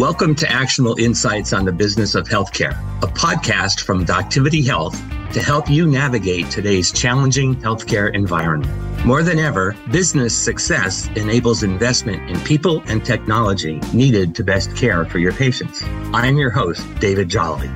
Welcome 0.00 0.34
to 0.36 0.50
Actionable 0.50 0.98
Insights 0.98 1.52
on 1.52 1.66
the 1.66 1.72
Business 1.72 2.14
of 2.14 2.26
Healthcare, 2.26 2.72
a 3.02 3.06
podcast 3.06 3.82
from 3.82 4.06
Doctivity 4.06 4.64
Health 4.64 4.98
to 5.34 5.42
help 5.42 5.68
you 5.68 5.86
navigate 5.86 6.50
today's 6.50 6.90
challenging 6.90 7.54
healthcare 7.56 8.14
environment. 8.14 9.04
More 9.04 9.22
than 9.22 9.38
ever, 9.38 9.76
business 9.90 10.34
success 10.34 11.06
enables 11.16 11.62
investment 11.62 12.30
in 12.30 12.40
people 12.40 12.82
and 12.86 13.04
technology 13.04 13.78
needed 13.92 14.34
to 14.36 14.42
best 14.42 14.74
care 14.74 15.04
for 15.04 15.18
your 15.18 15.34
patients. 15.34 15.82
I'm 16.14 16.38
your 16.38 16.50
host, 16.50 16.82
David 16.98 17.28
Jolley. 17.28 17.68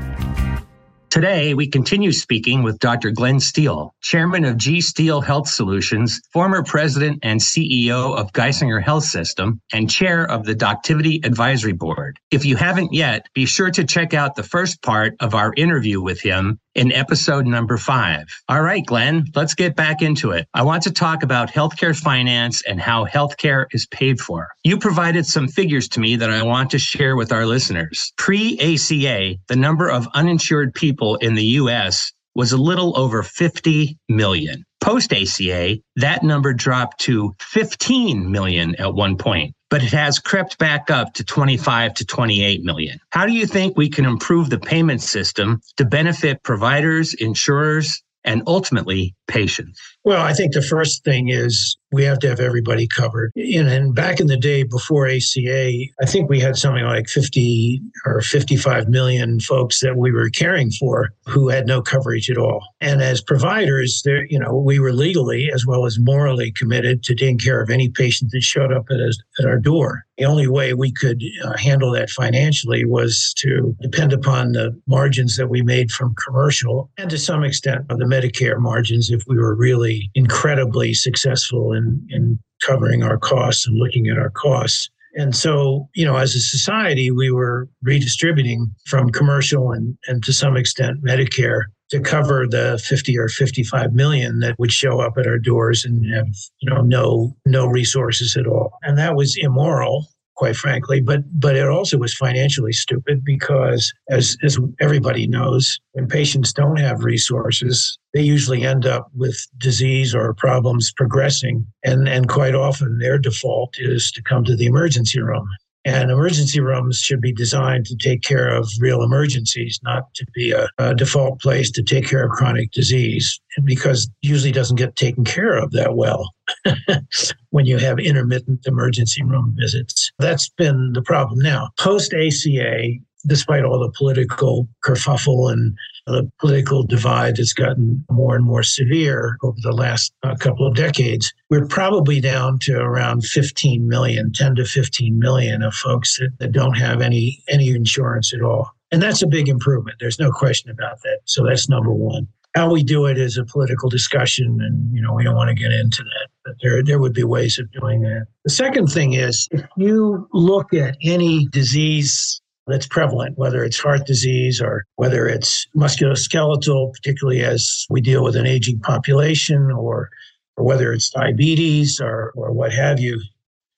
Today, 1.14 1.54
we 1.54 1.68
continue 1.68 2.10
speaking 2.10 2.64
with 2.64 2.80
Dr. 2.80 3.12
Glenn 3.12 3.38
Steele, 3.38 3.94
chairman 4.00 4.44
of 4.44 4.56
G 4.56 4.80
Steele 4.80 5.20
Health 5.20 5.46
Solutions, 5.46 6.20
former 6.32 6.64
president 6.64 7.20
and 7.22 7.38
CEO 7.38 8.18
of 8.18 8.32
Geisinger 8.32 8.82
Health 8.82 9.04
System, 9.04 9.60
and 9.72 9.88
chair 9.88 10.28
of 10.28 10.44
the 10.44 10.56
Doctivity 10.56 11.24
Advisory 11.24 11.72
Board. 11.72 12.18
If 12.32 12.44
you 12.44 12.56
haven't 12.56 12.92
yet, 12.92 13.28
be 13.32 13.46
sure 13.46 13.70
to 13.70 13.84
check 13.84 14.12
out 14.12 14.34
the 14.34 14.42
first 14.42 14.82
part 14.82 15.14
of 15.20 15.36
our 15.36 15.54
interview 15.56 16.02
with 16.02 16.20
him 16.20 16.58
in 16.74 16.92
episode 16.92 17.46
number 17.46 17.76
five. 17.76 18.26
All 18.48 18.62
right, 18.62 18.84
Glenn, 18.84 19.26
let's 19.34 19.54
get 19.54 19.76
back 19.76 20.02
into 20.02 20.30
it. 20.30 20.48
I 20.54 20.62
want 20.62 20.82
to 20.84 20.92
talk 20.92 21.22
about 21.22 21.50
healthcare 21.50 21.96
finance 21.96 22.62
and 22.62 22.80
how 22.80 23.06
healthcare 23.06 23.66
is 23.72 23.86
paid 23.86 24.20
for. 24.20 24.48
You 24.64 24.78
provided 24.78 25.26
some 25.26 25.48
figures 25.48 25.88
to 25.90 26.00
me 26.00 26.16
that 26.16 26.30
I 26.30 26.42
want 26.42 26.70
to 26.70 26.78
share 26.78 27.16
with 27.16 27.32
our 27.32 27.46
listeners. 27.46 28.12
Pre 28.16 28.58
ACA, 28.58 29.36
the 29.48 29.56
number 29.56 29.90
of 29.90 30.08
uninsured 30.14 30.74
people 30.74 31.16
in 31.16 31.34
the 31.34 31.44
US 31.44 32.12
was 32.34 32.52
a 32.52 32.58
little 32.58 32.98
over 32.98 33.22
50 33.22 33.96
million. 34.08 34.64
Post 34.84 35.14
ACA, 35.14 35.78
that 35.96 36.22
number 36.22 36.52
dropped 36.52 37.00
to 37.00 37.34
15 37.40 38.30
million 38.30 38.74
at 38.74 38.92
one 38.92 39.16
point, 39.16 39.54
but 39.70 39.82
it 39.82 39.92
has 39.92 40.18
crept 40.18 40.58
back 40.58 40.90
up 40.90 41.14
to 41.14 41.24
25 41.24 41.94
to 41.94 42.04
28 42.04 42.62
million. 42.64 43.00
How 43.08 43.24
do 43.24 43.32
you 43.32 43.46
think 43.46 43.78
we 43.78 43.88
can 43.88 44.04
improve 44.04 44.50
the 44.50 44.58
payment 44.58 45.00
system 45.00 45.62
to 45.78 45.86
benefit 45.86 46.42
providers, 46.42 47.14
insurers, 47.14 48.02
and 48.24 48.42
ultimately 48.46 49.14
patients? 49.26 49.80
Well, 50.04 50.22
I 50.22 50.34
think 50.34 50.52
the 50.52 50.62
first 50.62 51.02
thing 51.04 51.28
is 51.28 51.76
we 51.94 52.04
have 52.04 52.18
to 52.18 52.28
have 52.28 52.40
everybody 52.40 52.88
covered. 52.88 53.32
And 53.36 53.94
back 53.94 54.20
in 54.20 54.26
the 54.26 54.36
day 54.36 54.64
before 54.64 55.06
ACA, 55.06 55.70
I 56.02 56.06
think 56.06 56.28
we 56.28 56.40
had 56.40 56.56
something 56.56 56.84
like 56.84 57.08
50 57.08 57.80
or 58.04 58.20
55 58.20 58.88
million 58.88 59.40
folks 59.40 59.80
that 59.80 59.96
we 59.96 60.10
were 60.10 60.28
caring 60.28 60.70
for 60.72 61.10
who 61.26 61.48
had 61.48 61.66
no 61.66 61.80
coverage 61.80 62.28
at 62.30 62.36
all. 62.36 62.66
And 62.80 63.00
as 63.00 63.22
providers, 63.22 64.02
there, 64.04 64.26
you 64.26 64.38
know, 64.38 64.56
we 64.56 64.78
were 64.78 64.92
legally 64.92 65.50
as 65.54 65.64
well 65.64 65.86
as 65.86 65.98
morally 65.98 66.50
committed 66.50 67.02
to 67.04 67.14
taking 67.14 67.38
care 67.38 67.62
of 67.62 67.70
any 67.70 67.88
patient 67.88 68.32
that 68.32 68.42
showed 68.42 68.72
up 68.72 68.86
at, 68.90 69.00
us, 69.00 69.16
at 69.38 69.46
our 69.46 69.58
door. 69.58 70.04
The 70.18 70.24
only 70.26 70.48
way 70.48 70.74
we 70.74 70.92
could 70.92 71.22
uh, 71.44 71.56
handle 71.56 71.90
that 71.92 72.10
financially 72.10 72.84
was 72.84 73.32
to 73.38 73.74
depend 73.80 74.12
upon 74.12 74.52
the 74.52 74.78
margins 74.86 75.36
that 75.36 75.48
we 75.48 75.62
made 75.62 75.90
from 75.90 76.14
commercial 76.14 76.90
and 76.98 77.10
to 77.10 77.18
some 77.18 77.42
extent 77.42 77.88
the 77.88 78.04
Medicare 78.04 78.58
margins 78.58 79.10
if 79.14 79.22
we 79.26 79.38
were 79.38 79.54
really 79.54 80.10
incredibly 80.14 80.94
successful 80.94 81.72
in, 81.72 82.06
in 82.10 82.38
covering 82.62 83.02
our 83.02 83.18
costs 83.18 83.66
and 83.66 83.78
looking 83.78 84.08
at 84.08 84.18
our 84.18 84.30
costs. 84.30 84.90
And 85.16 85.34
so, 85.34 85.88
you 85.94 86.04
know, 86.04 86.16
as 86.16 86.34
a 86.34 86.40
society, 86.40 87.10
we 87.10 87.30
were 87.30 87.68
redistributing 87.82 88.74
from 88.86 89.10
commercial 89.10 89.70
and, 89.70 89.96
and 90.08 90.24
to 90.24 90.32
some 90.32 90.56
extent 90.56 91.04
Medicare 91.04 91.62
to 91.90 92.00
cover 92.00 92.46
the 92.48 92.82
50 92.84 93.16
or 93.18 93.28
55 93.28 93.92
million 93.92 94.40
that 94.40 94.58
would 94.58 94.72
show 94.72 95.00
up 95.00 95.14
at 95.18 95.26
our 95.26 95.38
doors 95.38 95.84
and 95.84 96.12
have, 96.12 96.26
you 96.60 96.70
know, 96.70 96.80
no 96.80 97.36
no 97.46 97.66
resources 97.66 98.36
at 98.36 98.46
all. 98.46 98.72
And 98.82 98.98
that 98.98 99.14
was 99.14 99.36
immoral 99.38 100.08
quite 100.36 100.56
frankly. 100.56 101.00
But 101.00 101.22
but 101.38 101.56
it 101.56 101.66
also 101.68 101.98
was 101.98 102.14
financially 102.14 102.72
stupid 102.72 103.24
because, 103.24 103.92
as 104.08 104.36
as 104.42 104.58
everybody 104.80 105.26
knows, 105.26 105.80
when 105.92 106.08
patients 106.08 106.52
don't 106.52 106.78
have 106.78 107.04
resources, 107.04 107.98
they 108.12 108.22
usually 108.22 108.64
end 108.64 108.86
up 108.86 109.08
with 109.14 109.46
disease 109.58 110.14
or 110.14 110.34
problems 110.34 110.92
progressing, 110.92 111.66
and 111.84 112.08
and 112.08 112.28
quite 112.28 112.54
often 112.54 112.98
their 112.98 113.18
default 113.18 113.74
is 113.78 114.10
to 114.12 114.22
come 114.22 114.44
to 114.44 114.56
the 114.56 114.66
emergency 114.66 115.20
room. 115.20 115.48
And 115.84 116.10
emergency 116.10 116.60
rooms 116.60 116.98
should 116.98 117.20
be 117.20 117.32
designed 117.32 117.84
to 117.86 117.96
take 117.96 118.22
care 118.22 118.48
of 118.48 118.70
real 118.80 119.02
emergencies, 119.02 119.78
not 119.82 120.12
to 120.14 120.26
be 120.34 120.50
a, 120.52 120.68
a, 120.78 120.94
default 120.94 121.40
place 121.40 121.70
to 121.72 121.82
take 121.82 122.08
care 122.08 122.24
of 122.24 122.30
chronic 122.30 122.70
disease, 122.72 123.38
because 123.64 124.08
usually 124.22 124.52
doesn't 124.52 124.76
get 124.76 124.96
taken 124.96 125.24
care 125.24 125.56
of 125.56 125.72
that 125.72 125.94
well 125.94 126.32
when 127.50 127.66
you 127.66 127.76
have 127.78 127.98
intermittent 127.98 128.66
emergency 128.66 129.22
room 129.22 129.54
visits. 129.58 130.10
That's 130.18 130.48
been 130.48 130.92
the 130.94 131.02
problem 131.02 131.40
now. 131.40 131.70
Post 131.78 132.14
ACA, 132.14 132.94
despite 133.26 133.64
all 133.64 133.78
the 133.78 133.92
political 133.96 134.68
kerfuffle 134.84 135.52
and 135.52 135.76
the 136.06 136.30
political 136.38 136.82
divide 136.82 137.36
that's 137.36 137.54
gotten 137.54 138.04
more 138.10 138.36
and 138.36 138.44
more 138.44 138.62
severe 138.62 139.38
over 139.42 139.56
the 139.62 139.72
last 139.72 140.12
uh, 140.22 140.36
couple 140.36 140.66
of 140.66 140.74
decades, 140.74 141.32
we're 141.50 141.66
probably 141.66 142.20
down 142.20 142.58
to 142.60 142.76
around 142.76 143.24
15 143.24 143.88
million, 143.88 144.32
10 144.32 144.56
to 144.56 144.64
15 144.64 145.18
million 145.18 145.62
of 145.62 145.74
folks 145.74 146.18
that, 146.18 146.30
that 146.38 146.52
don't 146.52 146.74
have 146.74 147.00
any 147.00 147.42
any 147.48 147.70
insurance 147.70 148.34
at 148.34 148.42
all. 148.42 148.70
And 148.92 149.02
that's 149.02 149.22
a 149.22 149.26
big 149.26 149.48
improvement. 149.48 149.96
There's 149.98 150.20
no 150.20 150.30
question 150.30 150.70
about 150.70 151.02
that. 151.02 151.20
So 151.24 151.44
that's 151.44 151.68
number 151.68 151.90
one. 151.90 152.28
How 152.54 152.70
we 152.70 152.84
do 152.84 153.06
it 153.06 153.18
is 153.18 153.36
a 153.36 153.44
political 153.44 153.88
discussion, 153.88 154.60
and 154.60 154.94
you 154.94 155.02
know 155.02 155.12
we 155.12 155.24
don't 155.24 155.34
want 155.34 155.48
to 155.48 155.60
get 155.60 155.72
into 155.72 156.04
that. 156.04 156.28
But 156.44 156.54
there, 156.62 156.84
there 156.84 157.00
would 157.00 157.12
be 157.12 157.24
ways 157.24 157.58
of 157.58 157.68
doing 157.72 158.02
that. 158.02 158.26
The 158.44 158.50
second 158.50 158.86
thing 158.88 159.14
is, 159.14 159.48
if 159.50 159.64
you 159.76 160.28
look 160.32 160.72
at 160.72 160.96
any 161.02 161.48
disease 161.48 162.40
that's 162.66 162.86
prevalent, 162.86 163.36
whether 163.36 163.62
it's 163.62 163.78
heart 163.78 164.06
disease 164.06 164.60
or 164.60 164.84
whether 164.96 165.26
it's 165.26 165.66
musculoskeletal, 165.76 166.92
particularly 166.94 167.42
as 167.42 167.86
we 167.90 168.00
deal 168.00 168.24
with 168.24 168.36
an 168.36 168.46
aging 168.46 168.80
population, 168.80 169.70
or, 169.70 170.10
or 170.56 170.64
whether 170.64 170.92
it's 170.92 171.10
diabetes 171.10 172.00
or, 172.00 172.32
or 172.36 172.52
what 172.52 172.72
have 172.72 173.00
you. 173.00 173.20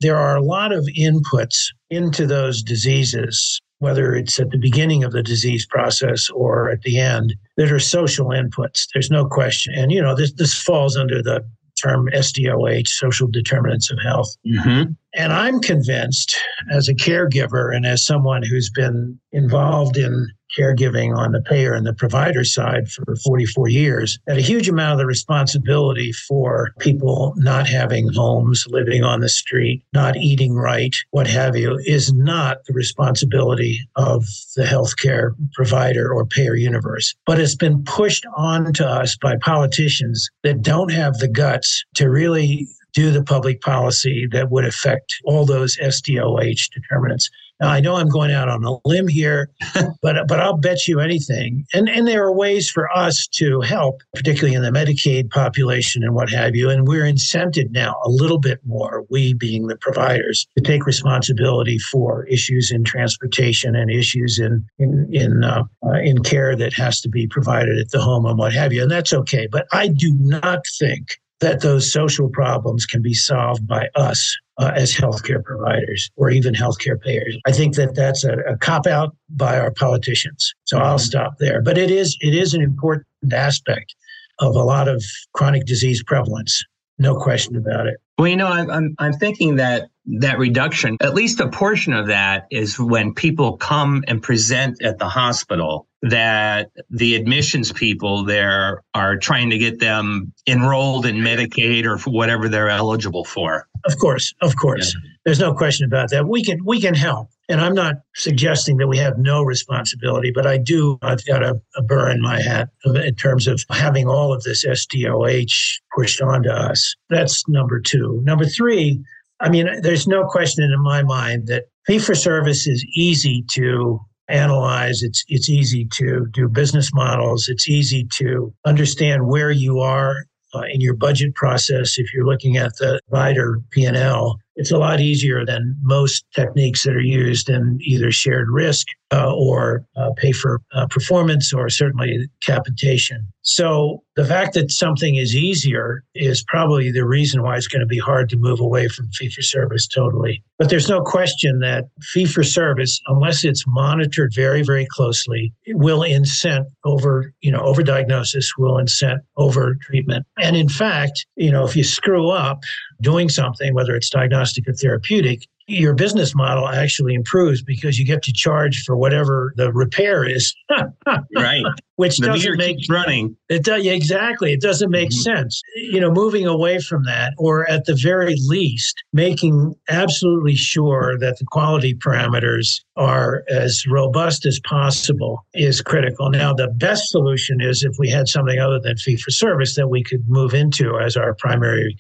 There 0.01 0.17
are 0.17 0.37
a 0.37 0.43
lot 0.43 0.73
of 0.73 0.87
inputs 0.99 1.73
into 1.91 2.27
those 2.27 2.63
diseases, 2.63 3.61
whether 3.79 4.15
it's 4.15 4.39
at 4.39 4.51
the 4.51 4.59
beginning 4.59 5.03
of 5.03 5.13
the 5.13 5.23
disease 5.23 5.67
process 5.67 6.29
or 6.31 6.71
at 6.71 6.83
the 6.83 6.99
end, 6.99 7.35
that 7.57 7.73
are 7.73 7.81
social 7.81 8.27
inputs. 8.27 8.87
There's 8.93 9.11
no 9.11 9.27
question. 9.27 9.75
And, 9.75 9.91
you 9.91 10.03
know, 10.03 10.15
this, 10.15 10.33
this 10.35 10.55
falls 10.55 10.97
under 10.97 11.23
the 11.23 11.45
term 11.81 12.09
SDOH, 12.13 12.89
social 12.89 13.29
determinants 13.29 13.91
of 13.91 13.99
health. 14.03 14.35
Mm-hmm. 14.47 14.93
And 15.15 15.33
I'm 15.33 15.61
convinced, 15.61 16.37
as 16.71 16.89
a 16.89 16.95
caregiver 16.95 17.75
and 17.75 17.87
as 17.87 18.05
someone 18.05 18.43
who's 18.43 18.71
been 18.71 19.19
involved 19.33 19.97
in 19.97 20.29
caregiving 20.57 21.17
on 21.17 21.33
the 21.33 21.41
payer 21.41 21.75
and 21.75 21.87
the 21.87 21.93
provider 21.93 22.45
side 22.45 22.91
for 22.91 23.17
44 23.17 23.69
years, 23.69 24.19
that 24.27 24.39
a 24.39 24.43
huge 24.43 24.69
amount 24.69 24.93
of 24.93 24.99
the 24.99 25.07
responsibility 25.07 26.13
for 26.13 26.73
people 26.79 27.35
not 27.37 27.69
having 27.69 28.13
homes, 28.13 28.67
living 28.69 29.05
on 29.05 29.21
the 29.21 29.29
street, 29.29 29.83
not 29.93 30.17
eating 30.17 30.55
right, 30.55 30.97
what 31.11 31.27
have 31.27 31.57
you, 31.57 31.79
is 31.85 32.13
not 32.13 32.65
the 32.67 32.73
responsibility 32.73 33.81
of 33.97 34.25
the 34.57 34.65
healthcare 34.65 35.35
provider 35.53 36.13
or 36.13 36.25
payer 36.25 36.55
universe. 36.55 37.15
But 37.27 37.41
it's 37.41 37.55
been 37.55 37.85
pushed 37.85 38.25
on 38.37 38.73
to 38.75 38.87
us 38.87 39.17
by 39.17 39.37
politicians 39.37 40.31
that 40.43 40.63
don't 40.63 40.93
have 40.93 41.19
the 41.19 41.29
guts 41.29 41.85
to 41.95 42.09
really 42.09 42.67
do 42.97 43.11
the 43.11 43.23
public 43.23 43.61
policy 43.61 44.27
that 44.33 44.51
would 44.51 44.65
affect 44.65 45.17
all 45.25 45.45
those 45.45 45.77
SDOH 45.77 46.71
determinants. 46.73 47.29
Now 47.61 47.69
I 47.69 47.81
know 47.81 47.97
I'm 47.97 48.09
going 48.09 48.33
out 48.33 48.49
on 48.49 48.65
a 48.65 48.77
limb 48.87 49.09
here, 49.09 49.51
but 50.03 50.29
but 50.29 50.41
I'll 50.41 50.57
bet 50.57 50.87
you 50.87 51.01
anything. 51.01 51.65
And 51.73 51.89
and 51.89 52.07
there 52.07 52.25
are 52.25 52.33
ways 52.33 52.71
for 52.71 52.91
us 52.97 53.27
to 53.35 53.61
help, 53.61 54.03
particularly 54.15 54.55
in 54.55 54.63
the 54.63 54.71
Medicaid 54.71 55.31
population 55.31 56.03
and 56.03 56.15
what 56.15 56.31
have 56.31 56.55
you. 56.55 56.71
And 56.71 56.87
we're 56.87 57.05
incented 57.05 57.71
now 57.71 57.97
a 58.05 58.11
little 58.11 58.39
bit 58.39 58.61
more, 58.65 59.05
we 59.11 59.35
being 59.35 59.67
the 59.67 59.77
providers, 59.77 60.47
to 60.57 60.63
take 60.63 60.87
responsibility 60.87 61.79
for 61.79 62.27
issues 62.27 62.71
in 62.71 62.85
transportation 62.85 63.75
and 63.75 63.91
issues 63.91 64.39
in 64.39 64.65
in 64.79 65.09
in 65.13 65.45
uh, 65.45 65.63
uh, 65.87 66.01
in 66.01 66.23
care 66.23 66.57
that 66.57 66.75
has 66.75 67.01
to 67.01 67.09
be 67.09 67.27
provided 67.27 67.79
at 67.79 67.91
the 67.91 68.01
home 68.01 68.27
and 68.27 68.39
what 68.39 68.53
have 68.53 68.73
you. 68.73 68.83
And 68.83 68.91
that's 68.91 69.13
okay. 69.13 69.47
But 69.51 69.67
I 69.73 69.89
do 69.89 70.15
not 70.19 70.61
think 70.79 71.19
that 71.41 71.61
those 71.61 71.93
social 71.93 72.29
problems 72.29 72.87
can 72.87 73.03
be 73.03 73.15
solved 73.15 73.67
by 73.67 73.89
us 73.95 74.37
uh, 74.59 74.73
as 74.75 74.93
healthcare 74.93 75.43
providers 75.43 76.11
or 76.17 76.31
even 76.31 76.55
healthcare 76.55 77.01
payers. 77.01 77.37
I 77.47 77.53
think 77.53 77.75
that 77.77 77.95
that's 77.95 78.25
a, 78.25 78.35
a 78.41 78.57
cop 78.57 78.87
out 78.87 79.15
by 79.31 79.59
our 79.59 79.71
politicians. 79.71 80.55
So 80.65 80.79
I'll 80.79 80.97
mm-hmm. 80.97 81.05
stop 81.05 81.35
there. 81.39 81.63
But 81.63 81.79
it 81.79 81.91
is 81.91 82.17
it 82.21 82.35
is 82.35 82.55
an 82.55 82.63
important 82.63 83.07
aspect 83.33 83.95
of 84.39 84.55
a 84.55 84.63
lot 84.63 84.89
of 84.89 85.05
chronic 85.33 85.65
disease 85.67 86.03
prevalence. 86.03 86.63
No 86.99 87.17
question 87.17 87.57
about 87.57 87.87
it. 87.87 87.97
Well, 88.19 88.29
you 88.29 88.37
know, 88.37 88.47
I'm, 88.47 88.71
I'm, 88.71 88.95
I'm 88.99 89.13
thinking 89.13 89.57
that 89.57 89.91
that 90.07 90.39
reduction, 90.39 90.97
at 91.01 91.15
least 91.15 91.41
a 91.41 91.49
portion 91.49 91.93
of 91.93 92.07
that 92.07 92.47
is 92.51 92.79
when 92.79 93.13
people 93.13 93.59
come 93.59 94.03
and 94.09 94.23
present 94.23 94.81
at 94.83 94.99
the 94.99 95.09
hospital 95.09 95.87
that 96.11 96.71
the 96.91 97.15
admissions 97.15 97.73
people 97.73 98.25
there 98.25 98.83
are 98.95 99.17
trying 99.17 99.51
to 99.51 99.59
get 99.59 99.81
them 99.81 100.33
enrolled 100.47 101.07
in 101.07 101.17
Medicaid 101.17 101.85
or 101.85 101.99
whatever 102.11 102.49
they're 102.49 102.69
eligible 102.69 103.25
for. 103.25 103.69
Of 103.85 103.99
course, 103.99 104.35
of 104.43 104.57
course. 104.57 104.95
Yeah. 104.95 105.11
There's 105.25 105.41
no 105.41 105.55
question 105.55 105.87
about 105.87 106.11
that. 106.11 106.29
We 106.29 106.45
can 106.45 106.65
we 106.65 106.81
can 106.81 106.95
help. 106.95 107.29
And 107.49 107.61
I'm 107.61 107.75
not 107.75 107.97
suggesting 108.17 108.77
that 108.79 108.89
we 108.89 108.99
have 108.99 109.19
no 109.19 109.43
responsibility, 109.43 110.33
but 110.35 110.47
I 110.47 110.59
do, 110.59 110.99
I've 111.03 111.25
got 111.27 111.45
a, 111.45 111.61
a 111.77 111.83
burr 111.83 112.11
in 112.11 112.21
my 112.21 112.41
hat 112.41 112.71
in 112.85 113.15
terms 113.15 113.47
of 113.47 113.63
having 113.71 114.09
all 114.09 114.33
of 114.33 114.43
this 114.43 114.65
SDOH 114.65 115.79
pushed 115.97 116.21
onto 116.21 116.51
us. 116.51 116.97
That's 117.09 117.49
number 117.49 117.81
two. 117.81 118.21
Number 118.25 118.47
three, 118.47 119.01
I 119.41 119.49
mean, 119.49 119.69
there's 119.83 120.09
no 120.09 120.25
question 120.25 120.65
in 120.65 120.83
my 120.83 121.03
mind 121.03 121.47
that 121.47 121.67
fee 121.87 122.01
for 122.01 122.17
service 122.17 122.67
is 122.67 122.85
easy 122.97 123.45
to 123.53 124.01
analyze. 124.29 125.03
It's 125.03 125.25
it's 125.29 125.49
easy 125.49 125.87
to 125.95 126.27
do 126.33 126.49
business 126.49 126.93
models. 126.93 127.49
It's 127.49 127.69
easy 127.69 128.07
to 128.15 128.53
understand 128.65 129.27
where 129.27 129.51
you 129.51 129.81
are 129.81 130.27
uh, 130.55 130.63
in 130.73 130.81
your 130.81 130.95
budget 130.95 131.35
process 131.35 131.99
if 131.99 132.13
you're 132.13 132.27
looking 132.27 132.57
at 132.57 132.77
the 132.79 133.01
provider 133.09 133.61
P&L 133.71 134.39
it's 134.57 134.71
a 134.71 134.79
lot 134.79 135.01
easier 135.01 135.45
than 135.45 135.77
most 135.83 136.25
techniques 136.35 136.83
that 136.85 136.97
are 136.97 137.01
used 137.01 137.49
in 137.49 137.79
either 137.83 138.11
shared 138.11 138.49
risk 138.51 138.87
uh, 139.13 139.33
or 139.33 139.85
uh, 139.97 140.11
pay 140.17 140.33
for 140.33 140.61
uh, 140.73 140.87
performance 140.89 141.53
or 141.53 141.69
certainly 141.69 142.29
capitation. 142.45 143.27
So 143.43 144.03
the 144.17 144.25
fact 144.25 144.55
that 144.55 144.73
something 144.73 145.15
is 145.15 145.37
easier 145.37 146.03
is 146.15 146.43
probably 146.49 146.91
the 146.91 147.07
reason 147.07 147.43
why 147.43 147.57
it's 147.57 147.69
going 147.69 147.81
to 147.81 147.87
be 147.87 147.99
hard 147.99 148.29
to 148.31 148.37
move 148.37 148.59
away 148.59 148.89
from 148.89 149.09
fee 149.13 149.31
for 149.31 149.43
service 149.43 149.87
totally. 149.87 150.43
But 150.59 150.71
there's 150.71 150.89
no 150.89 151.03
question 151.03 151.61
that 151.61 151.85
fee 152.01 152.25
for 152.25 152.43
service, 152.43 153.01
unless 153.07 153.45
it's 153.45 153.65
monitored 153.67 154.33
very, 154.35 154.63
very 154.63 154.87
closely, 154.91 155.53
will 155.69 156.03
incent 156.03 156.67
over, 156.85 157.33
you 157.41 157.53
know, 157.53 157.61
over 157.61 157.83
diagnosis, 157.85 158.53
will 158.59 158.79
incent 158.79 159.21
over 159.37 159.77
treatment. 159.83 160.27
And 160.39 160.57
in 160.57 160.69
fact, 160.69 161.27
you 161.37 161.53
know, 161.53 161.65
if 161.65 161.77
you 161.77 161.85
screw 161.85 162.31
up 162.31 162.65
doing 163.01 163.29
something, 163.29 163.75
whether 163.75 163.95
it's 163.95 164.11
diagnostic 164.11 164.69
or 164.69 164.73
therapeutic, 164.73 165.47
your 165.69 165.95
business 165.95 166.35
model 166.35 166.69
actually 166.69 167.15
improves 167.15 167.61
because 167.61 167.99
you 167.99 168.05
get 168.05 168.23
to 168.23 168.33
charge 168.33 168.85
for 168.85 168.97
whatever 168.97 169.53
the 169.57 169.73
repair 169.73 170.25
is. 170.25 170.55
right. 171.37 171.65
Which 171.97 172.19
the 172.19 172.27
doesn't 172.27 172.59
make 172.59 172.77
running. 172.89 173.37
It 173.49 173.65
does 173.65 173.83
yeah, 173.83 173.93
exactly. 173.93 174.53
It 174.53 174.61
doesn't 174.61 174.91
make 174.91 175.09
mm-hmm. 175.09 175.23
sense. 175.23 175.63
You 175.77 175.99
know, 175.99 176.11
moving 176.11 176.47
away 176.47 176.79
from 176.79 177.05
that, 177.05 177.33
or 177.39 177.69
at 177.71 177.87
the 177.87 177.95
very 177.95 178.37
least, 178.47 179.03
making 179.13 179.75
absolutely 179.89 180.57
sure 180.57 181.19
that 181.19 181.39
the 181.39 181.47
quality 181.47 181.95
parameters 181.95 182.83
are 182.97 183.43
as 183.49 183.87
robust 183.89 184.45
as 184.45 184.61
possible 184.61 185.45
is 185.55 185.81
critical. 185.81 186.31
Now, 186.31 186.53
the 186.53 186.69
best 186.69 187.09
solution 187.09 187.61
is 187.61 187.83
if 187.83 187.97
we 187.99 188.11
had 188.11 188.29
something 188.29 188.59
other 188.59 188.79
than 188.79 188.99
fee 188.99 189.17
for 189.17 189.31
service 189.31 189.75
that 189.77 189.89
we 189.89 190.05
could 190.05 190.29
move 190.29 190.53
into 190.53 190.99
as 191.01 191.17
our 191.17 191.35
primary 191.35 191.97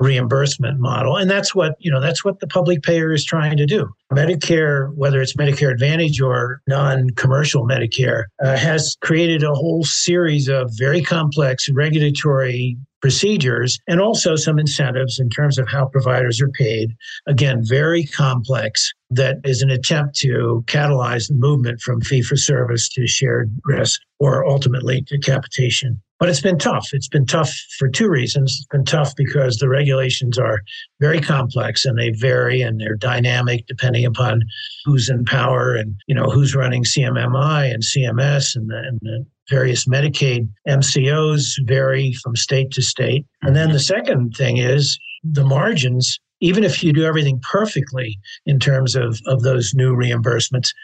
reimbursement 0.00 0.78
model. 0.78 1.16
And 1.16 1.30
that's 1.30 1.54
what 1.54 1.74
you 1.78 1.90
know 1.90 2.00
that's 2.00 2.24
what 2.24 2.40
the 2.40 2.46
public 2.46 2.82
payer 2.82 3.12
is 3.12 3.24
trying 3.24 3.56
to 3.56 3.66
do. 3.66 3.88
Medicare 4.12 4.94
whether 4.94 5.20
it's 5.20 5.34
medicare 5.36 5.72
advantage 5.72 6.20
or 6.20 6.60
non-commercial 6.66 7.66
medicare 7.66 8.24
uh, 8.42 8.56
has 8.56 8.96
created 9.00 9.42
a 9.42 9.54
whole 9.54 9.84
series 9.84 10.48
of 10.48 10.70
very 10.76 11.02
complex 11.02 11.68
regulatory 11.70 12.76
procedures 13.00 13.78
and 13.86 14.00
also 14.00 14.36
some 14.36 14.58
incentives 14.58 15.20
in 15.20 15.28
terms 15.28 15.58
of 15.58 15.68
how 15.68 15.86
providers 15.86 16.40
are 16.40 16.50
paid. 16.50 16.94
Again 17.26 17.62
very 17.64 18.04
complex 18.04 18.92
that 19.10 19.36
is 19.44 19.62
an 19.62 19.70
attempt 19.70 20.16
to 20.16 20.62
catalyze 20.66 21.28
the 21.28 21.34
movement 21.34 21.80
from 21.80 22.00
fee 22.00 22.22
for 22.22 22.36
service 22.36 22.88
to 22.90 23.06
shared 23.06 23.50
risk 23.64 24.00
or 24.18 24.46
ultimately 24.46 25.02
to 25.02 25.18
capitation 25.18 26.00
but 26.18 26.28
it's 26.28 26.40
been 26.40 26.58
tough. 26.58 26.88
It's 26.92 27.08
been 27.08 27.26
tough 27.26 27.52
for 27.78 27.88
two 27.88 28.08
reasons. 28.08 28.56
It's 28.58 28.68
been 28.68 28.84
tough 28.84 29.14
because 29.16 29.56
the 29.56 29.68
regulations 29.68 30.38
are 30.38 30.62
very 31.00 31.20
complex 31.20 31.84
and 31.84 31.98
they 31.98 32.10
vary 32.10 32.62
and 32.62 32.80
they're 32.80 32.96
dynamic 32.96 33.66
depending 33.66 34.04
upon 34.04 34.42
who's 34.84 35.08
in 35.08 35.24
power 35.24 35.74
and 35.74 35.96
you 36.06 36.14
know 36.14 36.30
who's 36.30 36.54
running 36.54 36.84
CMMI 36.84 37.72
and 37.72 37.82
CMS 37.82 38.56
and 38.56 38.70
the, 38.70 38.78
and 38.78 38.98
the 39.02 39.26
various 39.48 39.86
Medicaid 39.86 40.48
MCOs 40.66 41.54
vary 41.64 42.12
from 42.22 42.34
state 42.34 42.70
to 42.72 42.82
state. 42.82 43.26
And 43.42 43.54
then 43.54 43.72
the 43.72 43.80
second 43.80 44.34
thing 44.36 44.56
is 44.56 44.98
the 45.22 45.44
margins. 45.44 46.18
Even 46.40 46.64
if 46.64 46.82
you 46.82 46.92
do 46.92 47.04
everything 47.04 47.40
perfectly 47.40 48.18
in 48.44 48.58
terms 48.58 48.94
of, 48.94 49.20
of 49.26 49.42
those 49.42 49.72
new 49.74 49.94
reimbursements, 49.94 50.74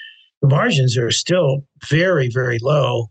the 0.41 0.49
margins 0.49 0.97
are 0.97 1.11
still 1.11 1.67
very, 1.89 2.29
very 2.29 2.59
low 2.63 3.09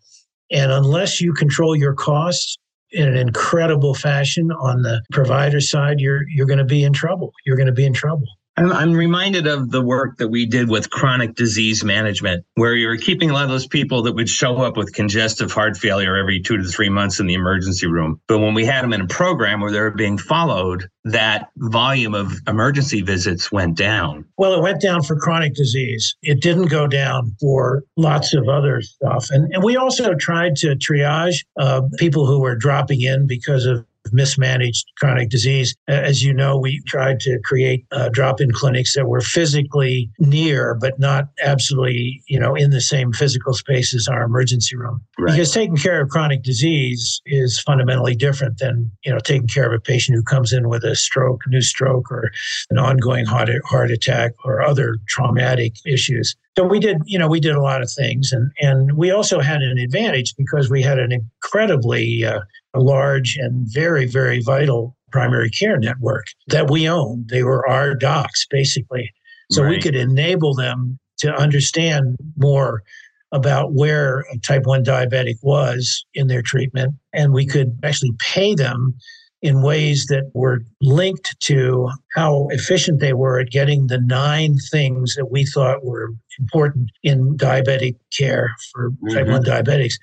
and 0.51 0.71
unless 0.71 1.21
you 1.21 1.33
control 1.33 1.75
your 1.75 1.94
costs 1.94 2.57
in 2.92 3.07
an 3.07 3.15
incredible 3.15 3.94
fashion 3.94 4.51
on 4.51 4.81
the 4.81 5.01
provider 5.12 5.62
side, 5.62 6.00
you're 6.00 6.27
you're 6.30 6.45
going 6.45 6.57
to 6.57 6.65
be 6.65 6.83
in 6.83 6.94
trouble. 6.94 7.31
You're 7.45 7.56
going 7.56 7.68
to 7.68 7.74
be 7.74 7.86
in 7.86 7.94
trouble. 7.94 8.27
I'm, 8.62 8.72
I'm 8.72 8.94
reminded 8.94 9.48
of 9.48 9.72
the 9.72 9.81
work 9.81 10.18
that 10.18 10.28
we 10.28 10.46
did 10.46 10.69
with 10.69 10.92
chronic 10.92 11.34
disease 11.34 11.84
management, 11.84 12.46
where 12.56 12.75
you 12.75 12.88
were 12.88 12.98
keeping 12.98 13.31
a 13.31 13.34
lot 13.34 13.46
of 13.46 13.50
those 13.50 13.66
people 13.66 14.04
that 14.04 14.13
would 14.13 14.30
show 14.30 14.58
up 14.58 14.78
with 14.78 14.94
congestive 14.94 15.52
heart 15.52 15.78
failure 15.78 16.16
every 16.16 16.40
two 16.40 16.58
to 16.58 16.63
three 16.66 16.90
months 16.90 17.19
in 17.19 17.25
the 17.25 17.34
emergency 17.34 17.88
room. 17.88 18.22
But 18.28 18.38
when 18.38 18.54
we 18.54 18.66
had 18.66 18.84
them 18.84 18.94
in 18.94 19.02
a 19.02 19.08
program 19.08 19.62
where 19.62 19.72
they 19.72 19.80
were 19.80 19.90
being 19.90 20.19
followed, 20.19 20.88
that 21.06 21.50
volume 21.58 22.13
of 22.13 22.34
emergency 22.48 23.02
visits 23.02 23.52
went 23.52 23.75
down. 23.75 24.25
Well, 24.38 24.54
it 24.54 24.62
went 24.62 24.80
down 24.80 25.02
for 25.02 25.16
chronic 25.16 25.56
disease. 25.56 26.16
It 26.22 26.42
didn't 26.42 26.68
go 26.68 26.86
down 26.86 27.36
for 27.42 27.84
lots 27.98 28.36
of 28.36 28.48
other 28.48 28.81
stuff. 28.81 29.28
And, 29.31 29.52
and 29.54 29.63
we 29.63 29.75
also 29.75 30.13
tried 30.13 30.56
to 30.58 30.75
triage 30.75 31.44
uh, 31.58 31.81
people 31.98 32.28
who 32.28 32.40
were 32.40 32.56
dropping 32.56 33.02
in 33.02 33.25
because 33.25 33.66
of 33.66 33.86
mismanaged 34.12 34.86
chronic 34.98 35.30
disease. 35.30 35.75
As 35.88 36.24
you 36.24 36.34
know, 36.34 36.58
we 36.58 36.81
tried 36.88 37.19
to 37.22 37.40
create 37.44 37.86
uh, 37.92 38.10
drop-in 38.10 38.52
clinics 38.52 38.96
that 38.96 39.08
were 39.08 39.22
physically 39.22 40.10
near, 40.19 40.75
but 40.75 41.00
not 41.00 41.30
absolutely, 41.44 42.22
you 42.28 42.40
know, 42.40 42.56
in 42.56 42.72
the 42.72 42.81
same 42.81 43.13
physical 43.13 43.54
space 43.54 43.94
as 43.94 44.08
our 44.08 44.24
emergency 44.24 44.75
room. 44.75 45.02
Right. 45.18 45.31
Because 45.31 45.52
taking 45.52 45.78
care 45.78 46.02
of 46.02 46.10
chronic 46.10 46.44
disease 46.44 47.22
is 47.25 47.60
fundamentally 47.60 48.16
different 48.16 48.60
than, 48.60 48.92
you 49.04 49.12
know, 49.12 49.19
taking 49.19 49.48
care 49.48 49.68
of 49.68 49.74
a 49.74 49.80
patient 49.80 50.16
who 50.16 50.24
comes 50.24 50.54
in 50.54 50.69
with 50.69 50.84
a 50.84 50.96
stroke, 50.96 51.42
new 51.48 51.62
stroke, 51.62 52.12
or 52.12 52.31
an 52.69 52.78
ongoing 52.78 53.25
heart 53.25 53.50
heart 53.66 53.92
attack, 53.92 54.34
or 54.44 54.62
other 54.62 54.98
traumatic 55.08 55.75
issues. 55.86 56.36
So 56.57 56.65
we 56.65 56.80
did, 56.80 56.98
you 57.06 57.18
know, 57.18 57.27
we 57.27 57.39
did 57.39 57.56
a 57.56 57.62
lot 57.62 57.81
of 57.81 57.92
things, 57.92 58.31
and 58.31 58.51
and 58.59 58.98
we 58.98 59.12
also 59.12 59.39
had 59.39 59.62
an 59.62 59.77
advantage 59.77 60.36
because 60.36 60.69
we 60.69 60.81
had 60.81 61.00
an 61.00 61.12
incredibly 61.12 62.25
uh, 62.25 62.42
large 62.75 63.38
and 63.38 63.68
very 63.71 64.06
very 64.06 64.42
vital 64.42 64.95
primary 65.12 65.50
care 65.50 65.77
network 65.77 66.25
that 66.48 66.69
we 66.69 66.89
owned. 66.89 67.30
They 67.30 67.44
were 67.44 67.67
our 67.67 67.96
docs 67.96 68.46
basically, 68.50 69.12
so 69.50 69.63
right. 69.63 69.70
we 69.70 69.79
could 69.81 69.96
enable 69.96 70.53
them 70.53 71.00
to 71.20 71.34
understand 71.34 72.17
more 72.36 72.84
about 73.31 73.74
where 73.74 74.25
a 74.34 74.38
type 74.39 74.63
1 74.65 74.84
diabetic 74.84 75.38
was 75.41 76.05
in 76.13 76.27
their 76.27 76.41
treatment 76.41 76.93
and 77.13 77.34
we 77.34 77.46
could 77.46 77.79
actually 77.84 78.12
pay 78.20 78.53
them 78.55 78.93
in 79.41 79.63
ways 79.63 80.05
that 80.05 80.29
were 80.33 80.62
linked 80.81 81.39
to 81.39 81.89
how 82.15 82.48
efficient 82.51 83.00
they 83.00 83.13
were 83.13 83.39
at 83.39 83.50
getting 83.50 83.88
the 83.88 84.00
nine 84.00 84.57
things 84.69 85.15
that 85.15 85.31
we 85.31 85.45
thought 85.45 85.83
were 85.83 86.13
important 86.39 86.91
in 87.03 87.36
diabetic 87.38 87.95
care 88.15 88.51
for 88.71 88.91
mm-hmm. 88.91 89.15
type 89.15 89.27
1 89.27 89.43
diabetics. 89.43 89.95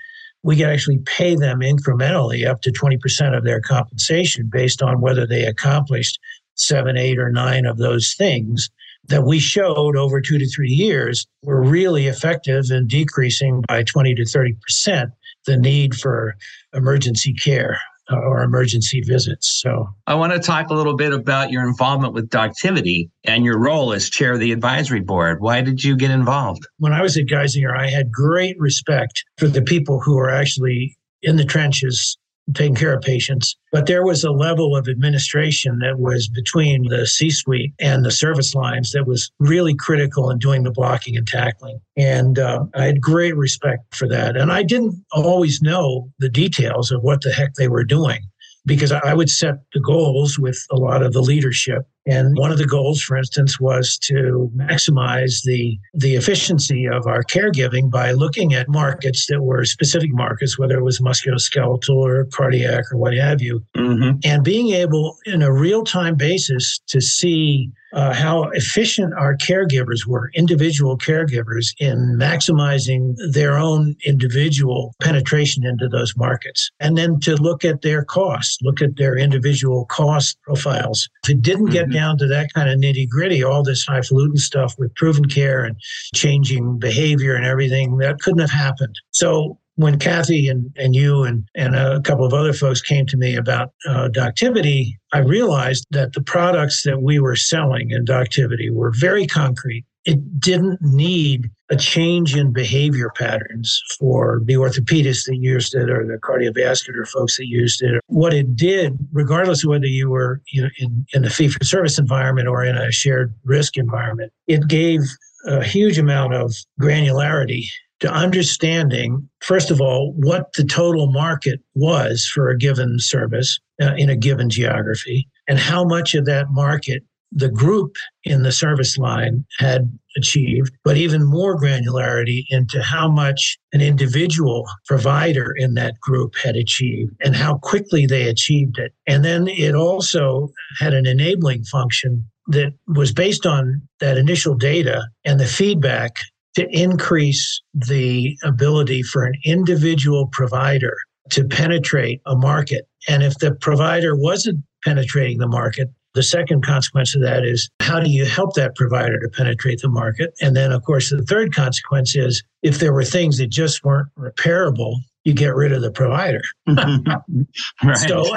We 0.43 0.57
could 0.57 0.69
actually 0.69 0.99
pay 0.99 1.37
them 1.37 1.61
incrementally 1.61 2.47
up 2.47 2.63
to 2.63 2.73
20% 2.73 3.37
of 3.37 3.45
their 3.45 3.61
compensation 3.61 4.49
based 4.53 4.83
on 4.83 5.01
whether 5.01 5.27
they 5.27 5.45
accomplished 5.45 6.19
seven, 6.55 6.97
eight, 6.97 7.19
or 7.19 7.31
nine 7.31 7.67
of 7.67 7.79
those 7.79 8.15
things 8.15 8.71
that 9.07 9.25
we 9.25 9.39
showed 9.39 9.97
over 9.97 10.21
two 10.21 10.39
to 10.39 10.49
three 10.49 10.71
years 10.71 11.27
were 11.43 11.63
really 11.63 12.09
effective 12.09 12.71
in 12.71 12.87
decreasing 12.87 13.63
by 13.69 13.83
20 13.83 14.15
to 14.17 14.23
30% 14.23 15.13
the 15.47 15.57
need 15.57 15.95
for 15.95 16.37
emergency 16.75 17.33
care 17.33 17.81
or 18.11 18.43
emergency 18.43 19.03
visits. 19.03 19.61
So 19.63 19.89
I 20.07 20.15
want 20.15 20.33
to 20.33 20.39
talk 20.39 20.71
a 20.71 20.75
little 20.75 20.97
bit 20.97 21.13
about 21.13 21.51
your 21.51 21.67
involvement 21.67 22.15
with 22.15 22.31
Doctivity 22.31 23.11
and 23.25 23.45
your 23.45 23.59
role 23.59 23.93
as 23.93 24.09
chair 24.09 24.33
of 24.33 24.41
the 24.41 24.53
advisory 24.53 25.01
board. 25.01 25.41
Why 25.41 25.61
did 25.61 25.85
you 25.85 25.97
get 25.97 26.11
involved? 26.11 26.67
When 26.79 26.93
I 26.93 27.03
was 27.03 27.17
at 27.17 27.27
Geisinger, 27.27 27.77
I 27.77 27.89
had 27.89 28.11
great 28.11 28.59
respect 28.59 29.25
for 29.37 29.49
the 29.49 29.63
people 29.63 30.01
who 30.01 30.19
are 30.19 30.31
actually 30.31 30.97
in 31.23 31.37
the 31.37 31.45
trenches 31.45 32.17
taking 32.55 32.75
care 32.75 32.95
of 32.95 33.03
patients. 33.03 33.57
But 33.73 33.87
there 33.87 34.05
was 34.05 34.25
a 34.25 34.31
level 34.31 34.77
of 34.77 34.89
administration 34.89 35.79
that 35.81 35.99
was 35.99 36.29
between 36.29 36.89
the 36.89 37.07
C 37.07 37.31
suite 37.31 37.73
and 37.79 38.05
the 38.05 38.11
service 38.11 38.55
lines 38.55 38.93
that 38.93 39.07
was 39.07 39.31
really 39.39 39.75
critical 39.75 40.31
in 40.31 40.39
doing 40.39 40.63
the 40.63 40.71
blocking 40.71 41.17
and 41.17 41.27
tackling. 41.27 41.81
And 41.97 42.39
uh, 42.39 42.65
I 42.75 42.85
had 42.85 43.01
great 43.01 43.37
respect 43.37 43.95
for 43.95 44.09
that. 44.09 44.37
And 44.37 44.51
I 44.51 44.63
didn't 44.63 44.95
always 45.13 45.61
know 45.61 46.11
the 46.19 46.31
details 46.31 46.91
of 46.91 47.03
what 47.03 47.23
the 47.23 47.33
heck 47.33 47.55
they 47.55 47.69
were 47.69 47.85
doing 47.85 48.21
because 48.69 48.93
I 48.93 49.15
would 49.15 49.31
set 49.31 49.57
the 49.73 49.81
goals 49.81 50.39
with 50.39 50.65
a 50.71 50.77
lot 50.77 51.03
of 51.03 51.13
the 51.13 51.23
leadership. 51.23 51.83
And 52.07 52.39
one 52.39 52.51
of 52.51 52.59
the 52.59 52.67
goals, 52.67 53.03
for 53.03 53.17
instance, 53.17 53.59
was 53.59 53.99
to 54.05 54.51
maximize 54.57 55.43
the, 55.45 55.79
the 55.95 56.15
efficiency 56.15 56.87
of 56.87 57.07
our 57.07 57.23
caregiving 57.23 57.91
by 57.91 58.13
looking 58.13 58.55
at 58.55 58.69
markets 58.69 59.27
that 59.27 59.43
were 59.43 59.65
specific 59.65 60.11
markets, 60.13 60.59
whether 60.59 60.79
it 60.79 60.85
was 60.85 61.01
musculoskeletal 61.01 61.91
or 61.91 62.27
cardiac 62.33 62.85
or 62.93 62.99
what 62.99 63.15
have 63.15 63.43
you, 63.43 63.63
mm-hmm. 63.77 64.19
and 64.25 64.45
being 64.45 64.71
able 64.71 65.17
in 65.27 65.43
a 65.43 65.53
real 65.53 65.85
time 65.85 66.15
basis 66.15 66.79
to 66.89 67.01
see 67.01 67.71
uh, 67.93 68.13
how 68.13 68.45
efficient 68.51 69.15
our 69.15 69.37
caregivers 69.37 70.07
were, 70.07 70.31
individual 70.35 70.99
caregivers, 70.99 71.75
in 71.79 72.17
maximizing 72.19 73.15
their 73.33 73.57
own 73.57 73.97
individual 74.05 74.95
penetration 75.03 75.65
into 75.65 75.89
those 75.89 76.17
markets. 76.17 76.71
And 76.81 76.97
then 76.97 77.21
to 77.21 77.37
look 77.37 77.65
at 77.65 77.83
their 77.83 78.05
costs, 78.05 78.59
look 78.63 78.83
at 78.83 78.97
their 78.97 79.17
individual 79.17 79.87
cost 79.87 80.39
profiles. 80.43 81.09
If 81.25 81.31
it 81.31 81.43
didn't 81.43 81.67
get 81.67 81.85
mm-hmm. 81.85 81.93
down 81.93 82.19
to 82.19 82.27
that 82.29 82.53
kind 82.55 82.69
of 82.69 82.79
nitty 82.79 83.09
gritty, 83.09 83.43
all 83.43 83.63
this 83.63 83.85
highfalutin 83.87 84.37
stuff 84.37 84.75
with 84.79 84.95
proven 84.95 85.27
care 85.27 85.65
and 85.65 85.77
changing 86.15 86.79
behavior 86.79 87.35
and 87.35 87.45
everything, 87.45 87.99
that 87.99 88.21
couldn't 88.21 88.41
have 88.41 88.51
happened. 88.51 88.99
So 89.11 89.59
when 89.79 89.97
Kathy 89.97 90.49
and, 90.49 90.73
and 90.77 90.97
you 90.97 91.23
and, 91.23 91.49
and 91.55 91.77
a 91.77 92.01
couple 92.01 92.25
of 92.25 92.35
other 92.35 92.53
folks 92.53 92.83
came 92.83 93.07
to 93.07 93.17
me 93.17 93.37
about 93.37 93.73
uh, 93.87 94.09
Doctivity, 94.09 94.95
I 95.13 95.19
realized 95.19 95.87
that 95.93 96.15
the 96.15 96.21
products 96.21 96.83
that 96.83 97.01
we 97.01 97.21
were 97.21 97.37
selling 97.37 97.93
in 97.93 98.05
Doctivity 98.05 98.73
were 98.73 98.91
very 98.91 99.25
concrete. 99.25 99.85
It 100.05 100.41
didn't 100.41 100.83
need 100.83 101.49
a 101.71 101.77
change 101.77 102.35
in 102.35 102.53
behavior 102.53 103.13
patterns 103.15 103.81
for 104.01 104.43
the 104.47 104.55
orthopedists 104.55 105.27
that 105.27 105.37
used 105.37 105.77
it 105.77 105.89
or 105.91 106.05
the 106.05 106.19
cardiovascular 106.19 107.07
folks 107.07 107.37
that 107.37 107.47
used 107.47 107.81
it. 107.81 108.01
What 108.09 108.35
it 108.35 108.57
did, 108.57 108.99
regardless 109.13 109.63
of 109.63 109.71
whether 109.71 109.87
you 109.87 110.11
were 110.11 110.43
you 110.49 110.63
know, 110.63 110.71
in, 110.79 111.07
in 111.13 111.25
a 111.25 111.31
fee 111.31 111.51
for 111.51 111.63
service 111.63 112.01
environment 112.01 112.49
or 112.49 112.65
in 112.65 112.77
a 112.77 112.91
shared 112.91 113.33
risk 113.45 113.77
environment, 113.77 114.33
it 114.49 114.67
gave 114.67 115.03
a 115.47 115.63
huge 115.63 115.99
amount 115.99 116.35
of 116.35 116.53
granularity 116.81 117.69
to 118.01 118.13
understanding, 118.13 119.29
first 119.41 119.71
of 119.71 119.81
all, 119.81 120.13
what 120.17 120.53
the 120.55 120.65
total 120.65 121.11
market 121.11 121.61
was 121.75 122.27
for 122.27 122.49
a 122.49 122.57
given 122.57 122.99
service 122.99 123.59
uh, 123.83 123.95
in 123.97 124.09
a 124.09 124.17
given 124.17 124.51
geography, 124.51 125.29
and 125.49 125.59
how 125.59 125.85
much 125.85 126.15
of 126.15 126.25
that 126.27 126.47
market 126.51 127.03
the 127.33 127.49
group 127.49 127.97
in 128.25 128.43
the 128.43 128.53
service 128.53 128.97
line 128.97 129.45
had 129.59 129.99
achieved, 130.17 130.73
but 130.83 130.97
even 130.97 131.25
more 131.25 131.59
granularity 131.59 132.45
into 132.49 132.83
how 132.83 133.09
much 133.09 133.59
an 133.73 133.81
individual 133.81 134.67
provider 134.87 135.53
in 135.57 135.75
that 135.75 135.99
group 136.01 136.35
had 136.43 136.57
achieved 136.57 137.13
and 137.23 137.37
how 137.37 137.59
quickly 137.59 138.07
they 138.07 138.29
achieved 138.29 138.79
it. 138.79 138.93
And 139.07 139.25
then 139.25 139.47
it 139.49 139.75
also 139.75 140.51
had 140.79 140.95
an 140.95 141.07
enabling 141.07 141.65
function 141.65 142.27
that 142.49 142.73
was 142.87 143.13
based 143.13 143.45
on 143.45 143.83
that 144.01 144.17
initial 144.17 144.55
data 144.55 145.07
and 145.25 145.39
the 145.39 145.47
feedback 145.47 146.17
to 146.59 146.69
increase 146.77 147.63
the 147.73 148.37
ability 148.43 149.01
for 149.01 149.23
an 149.23 149.35
individual 149.45 150.27
provider 150.33 150.97
to 151.31 151.45
penetrate 151.45 152.21
a 152.27 152.35
market. 152.35 152.89
And 153.07 153.23
if 153.23 153.39
the 153.39 153.55
provider 153.55 154.17
wasn't 154.17 154.65
penetrating 154.85 155.39
the 155.39 155.47
market, 155.47 155.89
the 156.15 156.23
second 156.25 156.65
consequence 156.65 157.15
of 157.15 157.23
that 157.23 157.45
is 157.45 157.71
how 157.79 158.01
do 158.01 158.11
you 158.11 158.25
help 158.25 158.55
that 158.55 158.75
provider 158.75 159.21
to 159.21 159.29
penetrate 159.29 159.83
the 159.83 159.89
market? 159.89 160.35
And 160.41 160.57
then, 160.57 160.73
of 160.73 160.83
course, 160.83 161.11
the 161.11 161.23
third 161.23 161.55
consequence 161.55 162.17
is 162.17 162.43
if 162.65 162.81
there 162.81 162.93
were 162.93 163.05
things 163.05 163.39
that 163.39 163.51
just 163.51 163.85
weren't 163.85 164.09
repairable, 164.19 164.97
you 165.23 165.35
get 165.35 165.55
rid 165.55 165.71
of 165.71 165.83
the 165.83 165.93
provider. 165.93 166.43
right. 166.67 167.97
So 167.99 168.35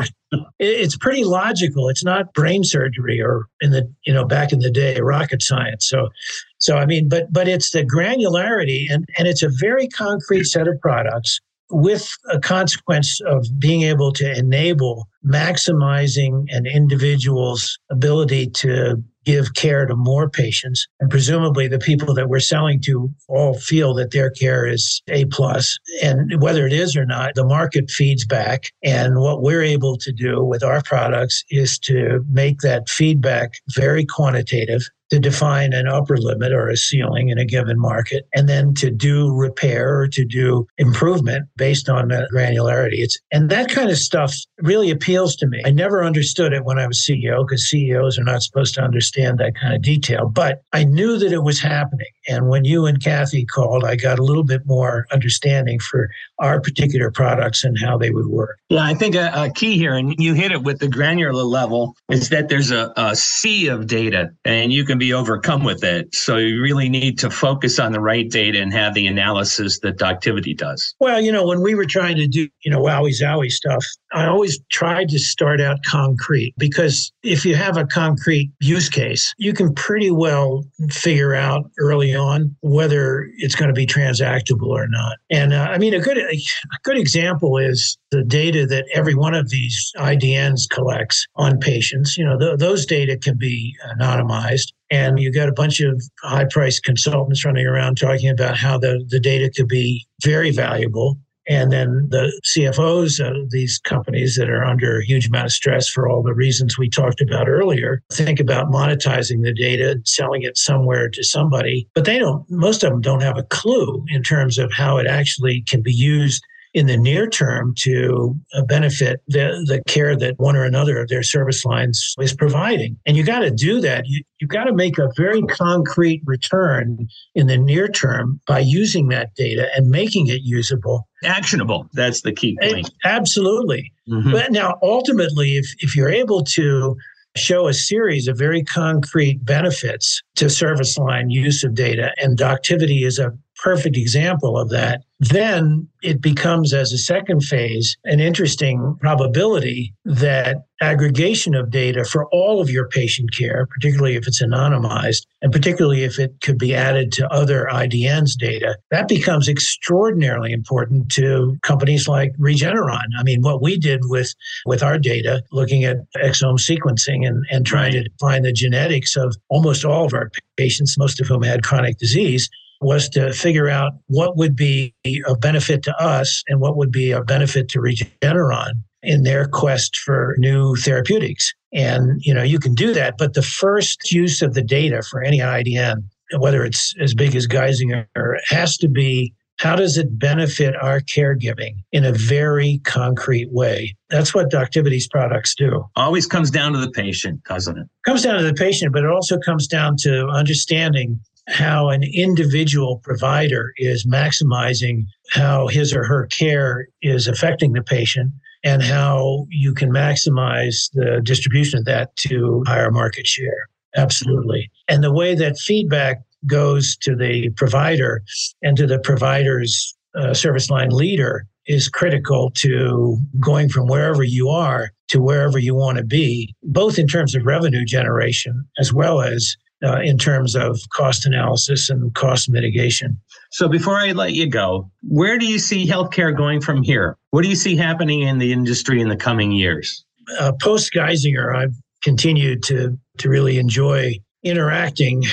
it's 0.60 0.96
pretty 0.98 1.24
logical. 1.24 1.90
It's 1.90 2.04
not 2.04 2.34
brain 2.34 2.64
surgery 2.64 3.22
or 3.22 3.48
in 3.60 3.72
the, 3.72 3.92
you 4.06 4.14
know, 4.14 4.26
back 4.26 4.54
in 4.54 4.60
the 4.60 4.72
day, 4.72 5.00
rocket 5.00 5.42
science. 5.42 5.88
So 5.88 6.10
so 6.58 6.78
I 6.78 6.86
mean, 6.86 7.10
but 7.10 7.32
but 7.32 7.48
it's 7.48 7.72
the 7.72 7.84
granularity 7.84 8.86
and 8.90 9.06
and 9.18 9.28
it's 9.28 9.44
a 9.44 9.50
very 9.50 9.88
concrete 9.88 10.46
set 10.46 10.68
of 10.68 10.80
products 10.82 11.40
with 11.72 12.12
a 12.32 12.40
consequence 12.40 13.20
of 13.26 13.46
being 13.60 13.84
able 13.84 14.12
to 14.14 14.38
enable 14.38 15.08
maximizing 15.26 16.46
an 16.50 16.66
individual's 16.66 17.78
ability 17.90 18.48
to 18.48 19.04
give 19.24 19.54
care 19.54 19.86
to 19.86 19.96
more 19.96 20.30
patients. 20.30 20.88
And 21.00 21.10
presumably 21.10 21.68
the 21.68 21.80
people 21.80 22.14
that 22.16 22.28
we're 22.28 22.40
selling 22.40 22.82
to 22.86 23.10
all 23.28 23.54
feel 23.54 23.94
that 23.96 24.12
their 24.12 24.32
care 24.32 24.66
is 24.66 25.02
a 25.10 25.26
plus. 25.26 25.78
And 26.02 26.42
whether 26.42 26.66
it 26.66 26.74
is 26.74 26.96
or 26.96 27.06
not 27.06 27.36
the 27.36 27.46
market 27.46 27.92
feeds 27.92 28.26
back. 28.26 28.72
And 28.84 29.20
what 29.20 29.42
we're 29.42 29.62
able 29.62 29.98
to 29.98 30.12
do 30.12 30.44
with 30.44 30.64
our 30.64 30.82
products 30.82 31.44
is 31.50 31.78
to 31.80 32.26
make 32.30 32.62
that 32.62 32.90
feedback 32.90 33.54
very 33.76 34.06
quantitative 34.06 34.82
to 35.12 35.20
define 35.20 35.74
an 35.74 35.88
upper 35.88 36.18
limit 36.18 36.52
or 36.52 36.70
a 36.70 36.78
ceiling 36.78 37.30
in 37.30 37.38
a 37.38 37.46
given 37.46 37.80
market, 37.80 38.28
and 38.34 38.48
then 38.48 38.74
to 38.76 38.90
do 38.90 39.32
repair 39.34 40.00
or 40.00 40.08
to 40.08 40.26
do 40.26 40.66
improvement 40.78 41.48
based 41.58 41.90
on 41.90 42.10
granularity. 42.34 43.00
It's 43.00 43.20
and 43.32 43.50
that 43.50 43.70
kind 43.70 43.90
of 43.90 43.98
stuff 43.98 44.34
really 44.60 44.90
appeals 44.90 45.36
to 45.38 45.48
me. 45.48 45.62
I 45.66 45.72
never 45.72 46.04
understood 46.04 46.54
it 46.54 46.66
when 46.66 46.80
I 46.80 46.88
was 46.88 47.00
CEO 47.00 47.46
because 47.46 47.68
CEOs 47.70 48.18
are 48.18 48.24
not 48.24 48.42
supposed 48.42 48.74
to 48.76 48.82
understand 48.82 49.38
that 49.40 49.54
kind 49.60 49.74
of 49.74 49.82
detail, 49.82 50.30
but 50.34 50.62
I 50.74 50.84
knew 50.84 51.18
that 51.18 51.34
it 51.34 51.44
was 51.44 51.60
happening. 51.60 52.08
And 52.28 52.50
when 52.50 52.66
you 52.66 52.86
and 52.86 53.04
Kathy 53.04 53.46
called, 53.46 53.84
I 53.84 53.96
got 53.96 54.20
a 54.20 54.24
little 54.24 54.44
bit 54.44 54.62
more 54.66 55.06
understanding 55.12 55.80
for 55.80 56.10
our 56.40 56.62
particular 56.62 57.12
products 57.12 57.64
and 57.64 57.78
how 57.80 57.98
they 57.98 58.12
would 58.12 58.28
work. 58.28 58.58
Yeah, 58.70 58.84
I 58.84 58.94
think 58.94 59.16
a, 59.16 59.32
a 59.34 59.52
key 59.52 59.78
here, 59.78 59.96
and 59.96 60.16
you 60.18 60.34
hit 60.34 60.52
it 60.52 60.64
with 60.64 60.80
the 60.80 60.88
granular 60.88 61.34
level, 61.34 61.96
is 62.10 62.30
that 62.30 62.50
there's 62.50 62.72
a, 62.72 62.94
a 62.98 63.16
sea 63.16 63.68
of 63.68 63.88
data, 63.88 64.32
and 64.46 64.72
you 64.72 64.86
can 64.86 64.98
be 64.98 65.14
overcome 65.14 65.64
with 65.64 65.84
it. 65.84 66.14
So 66.14 66.38
you 66.38 66.62
really 66.62 66.90
need 66.90 67.20
to 67.20 67.30
focus 67.30 67.80
on 67.80 67.92
the 67.92 68.00
right 68.00 68.30
data 68.30 68.62
and 68.62 68.72
have 68.74 68.94
the 68.94 69.08
analysis 69.08 69.80
that 69.80 69.98
Doctivity 69.98 70.56
does. 70.56 70.96
Well, 71.00 71.22
you 71.22 71.32
know, 71.32 71.46
when 71.46 71.62
we 71.62 71.76
were 71.76 71.86
trying 71.86 72.18
to 72.18 72.28
do, 72.28 72.48
you 72.64 72.72
know, 72.72 72.82
wowie 72.82 73.14
zowie 73.20 73.52
stuff, 73.52 73.86
I 74.14 74.26
always 74.28 74.60
tried 74.72 75.10
to 75.10 75.20
start 75.20 75.62
out 75.62 75.84
concrete 75.86 76.54
because 76.58 77.12
if 77.24 77.46
you 77.46 77.56
have 77.56 77.78
a 77.78 77.86
concrete 77.86 78.52
use 78.60 78.90
case, 78.90 79.34
you 79.38 79.54
can 79.54 79.74
pretty 79.74 80.12
well 80.12 80.66
figure 80.90 81.34
out 81.34 81.70
early 81.80 82.11
on 82.16 82.56
whether 82.62 83.28
it's 83.38 83.56
going 83.56 83.70
to 83.70 83.74
be 83.74 83.86
transactable 83.86 84.68
or 84.68 84.88
not. 84.88 85.18
And 85.30 85.54
uh, 85.54 85.68
I 85.70 85.78
mean, 85.78 85.94
a 85.94 86.00
good 86.00 86.18
a 86.18 86.38
good 86.84 86.98
example 86.98 87.58
is 87.58 87.98
the 88.12 88.24
data 88.24 88.66
that 88.68 88.86
every 88.94 89.16
one 89.16 89.34
of 89.34 89.50
these 89.50 89.92
IDNs 89.98 90.70
collects 90.70 91.26
on 91.36 91.60
patients. 91.60 92.18
You 92.18 92.26
know, 92.26 92.38
th- 92.38 92.60
those 92.60 92.86
data 92.86 93.18
can 93.18 93.38
be 93.38 93.76
anonymized 93.98 94.72
and 94.92 95.20
you 95.20 95.32
got 95.32 95.50
a 95.50 95.54
bunch 95.54 95.80
of 95.80 96.02
high 96.22 96.46
priced 96.46 96.84
consultants 96.84 97.46
running 97.46 97.66
around 97.66 97.98
talking 97.98 98.30
about 98.30 98.58
how 98.58 98.78
the, 98.78 99.04
the 99.08 99.20
data 99.20 99.50
could 99.56 99.68
be 99.68 100.06
very 100.22 100.52
valuable. 100.52 101.18
And 101.52 101.70
then 101.70 102.08
the 102.10 102.32
CFOs 102.46 103.20
of 103.20 103.52
these 103.52 103.78
companies 103.80 104.38
that 104.38 104.50
are 104.50 104.64
under 104.64 105.00
a 105.00 105.06
huge 105.06 105.28
amount 105.28 105.48
of 105.48 105.52
stress 105.52 105.90
for 105.90 106.08
all 106.08 106.24
the 106.24 106.34
reasons 106.34 106.78
we 106.78 106.90
talked 106.90 107.20
about 107.20 107.50
earlier 107.50 108.02
think 108.10 108.40
about 108.40 108.72
monetizing 108.72 109.44
the 109.44 109.54
data 109.54 109.92
and 109.92 110.08
selling 110.08 110.44
it 110.44 110.58
somewhere 110.58 111.10
to 111.10 111.24
somebody. 111.26 111.90
But 111.94 112.06
they 112.06 112.20
don't, 112.20 112.50
most 112.50 112.86
of 112.86 112.92
them 112.92 113.02
don't 113.02 113.22
have 113.22 113.38
a 113.38 113.44
clue 113.44 114.06
in 114.08 114.24
terms 114.24 114.58
of 114.58 114.72
how 114.72 114.98
it 114.98 115.08
actually 115.08 115.64
can 115.68 115.82
be 115.82 115.94
used 115.94 116.42
in 116.74 116.88
the 116.88 116.98
near 116.98 117.28
term 117.28 117.74
to 117.76 118.36
uh, 118.54 118.64
benefit 118.64 119.22
the, 119.28 119.64
the 119.68 119.82
care 119.88 120.16
that 120.16 120.40
one 120.40 120.56
or 120.56 120.64
another 120.64 121.00
of 121.00 121.10
their 121.10 121.24
service 121.24 121.66
lines 121.66 122.16
is 122.20 122.34
providing. 122.34 122.98
And 123.06 123.18
you 123.18 123.24
got 123.24 123.40
to 123.40 123.52
do 123.52 123.82
that. 123.82 124.06
You, 124.08 124.24
you 124.40 124.48
got 124.48 124.66
to 124.66 124.74
make 124.74 124.98
a 124.98 125.10
very 125.18 125.42
concrete 125.44 126.22
return 126.26 127.08
in 127.36 127.48
the 127.48 127.58
near 127.58 127.88
term 127.88 128.40
by 128.48 128.60
using 128.60 129.10
that 129.10 129.36
data 129.36 129.68
and 129.76 129.90
making 129.90 130.28
it 130.28 130.42
usable. 130.44 131.08
Actionable. 131.24 131.88
That's 131.94 132.22
the 132.22 132.32
key 132.32 132.58
point. 132.62 132.88
It, 132.88 132.94
absolutely. 133.04 133.92
Mm-hmm. 134.10 134.32
But 134.32 134.52
now, 134.52 134.78
ultimately, 134.82 135.58
if, 135.58 135.66
if 135.80 135.96
you're 135.96 136.10
able 136.10 136.44
to 136.44 136.96
show 137.38 137.68
a 137.68 137.74
series 137.74 138.28
of 138.28 138.38
very 138.38 138.64
concrete 138.64 139.44
benefits 139.46 140.22
to 140.36 140.50
service 140.50 140.98
line 140.98 141.30
use 141.30 141.64
of 141.64 141.76
data, 141.76 142.14
and 142.18 142.38
Doctivity 142.38 143.06
is 143.06 143.20
a 143.20 143.32
perfect 143.62 143.96
example 143.96 144.58
of 144.58 144.70
that, 144.70 145.04
then 145.20 145.88
it 146.02 146.20
becomes, 146.20 146.74
as 146.74 146.92
a 146.92 146.98
second 146.98 147.42
phase, 147.42 147.96
an 148.06 148.20
interesting 148.20 148.98
probability 149.00 149.94
that 150.04 150.58
aggregation 150.82 151.54
of 151.54 151.70
data 151.70 152.04
for 152.04 152.26
all 152.32 152.60
of 152.60 152.72
your 152.72 152.88
patient 152.88 153.32
care, 153.32 153.68
particularly 153.68 154.16
if 154.16 154.28
it's 154.28 154.42
anonymized, 154.42 155.28
and 155.44 155.52
particularly 155.54 156.04
if 156.04 156.18
it 156.18 156.34
could 156.42 156.58
be 156.58 156.74
added 156.74 157.12
to 157.12 157.32
other 157.32 157.68
IDN's 157.72 158.36
data, 158.36 158.76
that 158.90 159.08
becomes 159.08 159.48
extraordinarily 159.48 160.52
important 160.52 161.12
to 161.12 161.56
companies 161.62 162.08
like 162.08 162.36
Regeneron. 162.40 163.06
I 163.20 163.22
mean, 163.22 163.42
what 163.42 163.62
we 163.62 163.78
did 163.78 164.02
with, 164.06 164.34
with 164.66 164.82
our 164.82 164.98
data, 164.98 165.44
looking 165.52 165.84
at 165.84 165.98
exome 166.16 166.58
sequencing 166.58 167.28
and, 167.28 167.46
and 167.52 167.64
trying 167.64 167.92
to 167.92 168.10
find 168.20 168.44
the 168.44 168.52
genetics 168.52 169.16
of 169.16 169.36
almost 169.50 169.86
all 169.86 170.06
of 170.06 170.16
our 170.16 170.32
patients, 170.58 170.98
most 170.98 171.22
of 171.22 171.28
whom 171.28 171.44
had 171.44 171.64
chronic 171.64 172.00
disease, 172.00 172.50
was 172.82 173.08
to 173.10 173.32
figure 173.32 173.70
out 173.70 173.94
what 174.08 174.36
would 174.36 174.56
be 174.56 174.94
a 175.06 175.36
benefit 175.36 175.84
to 175.84 175.96
us 176.02 176.44
and 176.48 176.60
what 176.60 176.76
would 176.76 176.92
be 176.92 177.12
a 177.12 177.24
benefit 177.24 177.70
to 177.70 177.80
Regeneron 177.80 178.82
in 179.04 179.24
their 179.24 179.48
quest 179.48 179.98
for 179.98 180.36
new 180.38 180.76
therapeutics. 180.76 181.54
And 181.74 182.20
you 182.22 182.34
know, 182.34 182.44
you 182.44 182.60
can 182.60 182.74
do 182.74 182.94
that, 182.94 183.18
but 183.18 183.34
the 183.34 183.42
first 183.42 184.12
use 184.12 184.42
of 184.42 184.54
the 184.56 184.62
data 184.62 185.02
for 185.10 185.24
any 185.24 185.40
IDN, 185.40 186.04
whether 186.40 186.64
it's 186.66 186.94
as 187.00 187.14
big 187.14 187.36
as 187.36 187.48
Geisinger, 187.48 188.06
has 188.50 188.78
to 188.78 188.88
be 188.90 189.34
How 189.62 189.76
does 189.76 189.96
it 189.96 190.18
benefit 190.18 190.76
our 190.82 191.02
caregiving 191.02 191.76
in 191.92 192.04
a 192.04 192.12
very 192.12 192.82
concrete 192.84 193.52
way? 193.52 193.96
That's 194.10 194.34
what 194.34 194.50
Doctivity's 194.50 195.08
products 195.08 195.54
do. 195.54 195.86
Always 195.96 196.26
comes 196.26 196.50
down 196.50 196.74
to 196.74 196.80
the 196.80 196.90
patient, 196.90 197.44
doesn't 197.44 197.78
it? 197.78 197.88
Comes 198.04 198.24
down 198.24 198.38
to 198.40 198.44
the 198.44 198.56
patient, 198.56 198.92
but 198.92 199.04
it 199.04 199.12
also 199.12 199.38
comes 199.38 199.68
down 199.68 199.98
to 199.98 200.26
understanding 200.30 201.20
how 201.52 201.90
an 201.90 202.04
individual 202.04 203.00
provider 203.04 203.74
is 203.78 204.06
maximizing 204.06 205.06
how 205.32 205.68
his 205.68 205.94
or 205.94 206.04
her 206.04 206.28
care 206.28 206.88
is 207.02 207.28
affecting 207.28 207.74
the 207.74 207.84
patient 207.84 208.32
and 208.64 208.82
how 208.82 209.46
you 209.50 209.74
can 209.74 209.92
maximize 209.92 210.92
the 210.94 211.20
distribution 211.24 211.80
of 211.80 211.86
that 211.86 212.16
to 212.16 212.64
higher 212.68 212.92
market 212.92 213.28
share. 213.28 213.68
Absolutely. 213.96 214.72
And 214.88 215.04
the 215.04 215.14
way 215.14 215.36
that 215.36 215.58
feedback 215.58 216.22
goes 216.46 216.96
to 216.98 217.16
the 217.16 217.50
provider 217.52 218.24
and 218.62 218.78
to 218.78 218.88
the 218.88 219.00
provider's 219.00 219.96
uh, 220.16 220.34
service 220.34 220.70
line 220.70 220.90
leader 220.90 221.46
is 221.68 221.90
critical 221.90 222.52
to 222.56 223.18
going 223.40 223.70
from 223.70 223.88
wherever 223.88 224.24
you 224.24 224.50
are 224.50 224.92
to 225.10 225.22
wherever 225.22 225.60
you 225.60 225.76
want 225.76 225.98
to 225.98 226.04
be, 226.04 226.56
both 226.64 226.98
in 226.98 227.08
terms 227.08 227.36
of 227.36 227.46
revenue 227.46 227.86
generation 227.86 228.66
as 228.80 228.94
well 228.94 229.22
as 229.22 229.56
uh, 229.84 230.00
in 230.02 230.18
terms 230.18 230.56
of 230.56 230.80
cost 230.94 231.26
analysis 231.26 231.90
and 231.90 232.14
cost 232.14 232.50
mitigation. 232.50 233.20
So, 233.52 233.68
before 233.68 233.96
I 233.96 234.12
let 234.12 234.34
you 234.34 234.48
go, 234.48 234.90
where 235.02 235.38
do 235.38 235.46
you 235.46 235.60
see 235.60 235.88
healthcare 235.88 236.36
going 236.36 236.62
from 236.62 236.84
here? 236.84 237.18
What 237.32 237.44
do 237.44 237.50
you 237.50 237.56
see 237.56 237.76
happening 237.76 238.22
in 238.22 238.38
the 238.38 238.54
industry 238.54 239.02
in 239.02 239.10
the 239.10 239.18
coming 239.18 239.52
years? 239.52 240.06
Uh, 240.40 240.52
Post 240.62 240.94
Geisinger, 240.94 241.56
I've 241.56 241.76
continued 242.04 242.64
to 242.64 242.98
to 243.18 243.30
really 243.30 243.58
enjoy 243.58 244.16
interacting, 244.44 245.24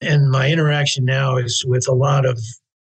and 0.00 0.30
my 0.30 0.50
interaction 0.50 1.04
now 1.04 1.36
is 1.36 1.64
with 1.66 1.88
a 1.88 1.94
lot 1.94 2.24
of 2.24 2.38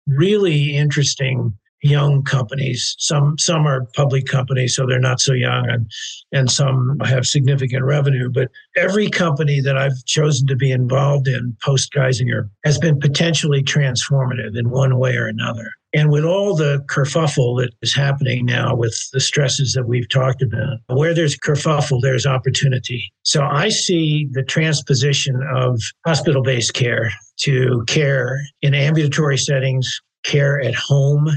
really 0.07 0.77
interesting 0.77 1.57
young 1.83 2.23
companies. 2.23 2.95
Some 2.99 3.39
some 3.39 3.67
are 3.67 3.87
public 3.95 4.27
companies, 4.27 4.75
so 4.75 4.87
they're 4.87 4.99
not 4.99 5.21
so 5.21 5.33
young, 5.33 5.69
and 5.69 5.91
and 6.33 6.51
some 6.51 6.99
have 7.01 7.27
significant 7.27 7.85
revenue. 7.85 8.31
But 8.31 8.51
every 8.77 9.09
company 9.09 9.61
that 9.61 9.77
I've 9.77 10.05
chosen 10.07 10.47
to 10.49 10.57
be 10.57 10.71
involved 10.71 11.29
in 11.29 11.57
post 11.63 11.93
Geisinger 11.93 12.49
has 12.65 12.79
been 12.79 12.99
potentially 13.01 13.63
transformative 13.63 14.59
in 14.59 14.71
one 14.71 14.99
way 14.99 15.17
or 15.17 15.27
another. 15.27 15.71
And 15.93 16.11
with 16.11 16.25
all 16.25 16.55
the 16.55 16.85
kerfuffle 16.89 17.61
that 17.61 17.73
is 17.83 17.93
happening 17.93 18.47
now 18.47 18.77
with 18.77 18.97
the 19.13 19.19
stresses 19.19 19.73
that 19.73 19.89
we've 19.89 20.09
talked 20.09 20.41
about, 20.41 20.79
where 20.87 21.15
there's 21.15 21.37
kerfuffle, 21.37 22.01
there's 22.01 22.27
opportunity. 22.27 23.13
So 23.25 23.43
I 23.43 23.71
see 23.71 24.29
the 24.31 24.45
transposition 24.45 25.43
of 25.53 25.81
hospital 26.07 26.43
based 26.43 26.75
care 26.75 27.11
to 27.41 27.85
care 27.89 28.41
in 28.63 28.75
ambulatory 28.75 29.39
settings, 29.39 30.01
care 30.23 30.61
at 30.61 30.75
home, 30.75 31.29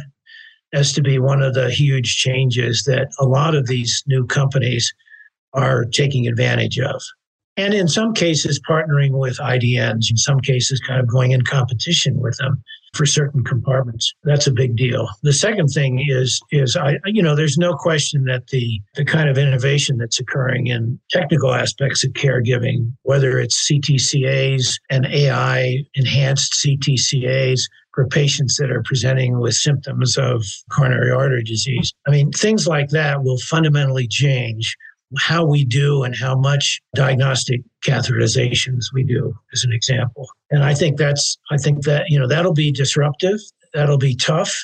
as 0.74 0.92
to 0.94 1.01
be 1.01 1.20
one 1.20 1.42
of 1.42 1.53
the 1.53 1.70
huge 1.70 2.18
changes 2.18 2.84
that 2.84 3.10
a 3.20 3.25
lot 3.25 3.56
of 3.56 3.68
these 3.68 4.03
new 4.08 4.25
companies 4.25 4.94
are 5.53 5.86
taking 5.86 6.27
advantage 6.27 6.80
of. 6.80 7.01
And 7.56 7.75
in 7.75 7.88
some 7.88 8.13
cases, 8.13 8.60
partnering 8.68 9.12
with 9.12 9.38
IDNs, 9.38 10.10
in 10.10 10.18
some 10.18 10.39
cases, 10.39 10.80
kind 10.80 11.00
of 11.00 11.08
going 11.08 11.32
in 11.32 11.44
competition 11.44 12.20
with 12.20 12.36
them 12.38 12.63
for 12.94 13.06
certain 13.06 13.44
compartments. 13.44 14.13
That's 14.24 14.48
a 14.48 14.51
big 14.51 14.75
deal. 14.75 15.08
The 15.24 15.34
second 15.34 15.68
thing 15.68 16.03
is, 16.08 16.42
is 16.51 16.75
I, 16.75 16.98
you 17.06 17.22
know, 17.22 17.36
there's 17.36 17.58
no 17.58 17.74
question 17.75 18.25
that 18.25 18.48
the, 18.48 18.82
the 18.96 19.06
kind 19.06 19.30
of 19.30 19.38
innovation 19.38 19.98
that's 19.98 20.20
occurring 20.20 20.68
in 20.68 21.00
technical 21.10 21.53
aspects 21.53 22.03
of 22.03 22.12
caregiving, 22.13 22.94
whether 23.03 23.39
it's 23.39 23.70
CTCAs 23.70 24.80
and 24.89 25.06
AI 25.08 25.84
enhanced 25.96 26.53
CTCAs, 26.63 27.62
for 27.93 28.07
patients 28.07 28.57
that 28.57 28.71
are 28.71 28.83
presenting 28.83 29.39
with 29.39 29.53
symptoms 29.53 30.17
of 30.17 30.43
coronary 30.71 31.12
artery 31.12 31.43
disease. 31.43 31.93
I 32.07 32.12
mean, 32.12 32.31
things 32.31 32.67
like 32.67 32.89
that 32.89 33.23
will 33.23 33.38
fundamentally 33.38 34.07
change 34.07 34.75
how 35.19 35.45
we 35.45 35.63
do 35.63 36.03
and 36.03 36.15
how 36.15 36.35
much 36.35 36.81
diagnostic 36.95 37.62
catheterizations 37.85 38.85
we 38.93 39.03
do 39.03 39.33
as 39.53 39.63
an 39.63 39.71
example. 39.71 40.27
And 40.50 40.63
I 40.63 40.73
think 40.73 40.97
that's 40.97 41.37
I 41.51 41.57
think 41.57 41.83
that 41.83 42.09
you 42.09 42.20
know 42.20 42.27
that'll 42.27 42.53
be 42.53 42.72
disruptive, 42.72 43.39
that'll 43.74 43.98
be 43.98 44.15
tough, 44.15 44.55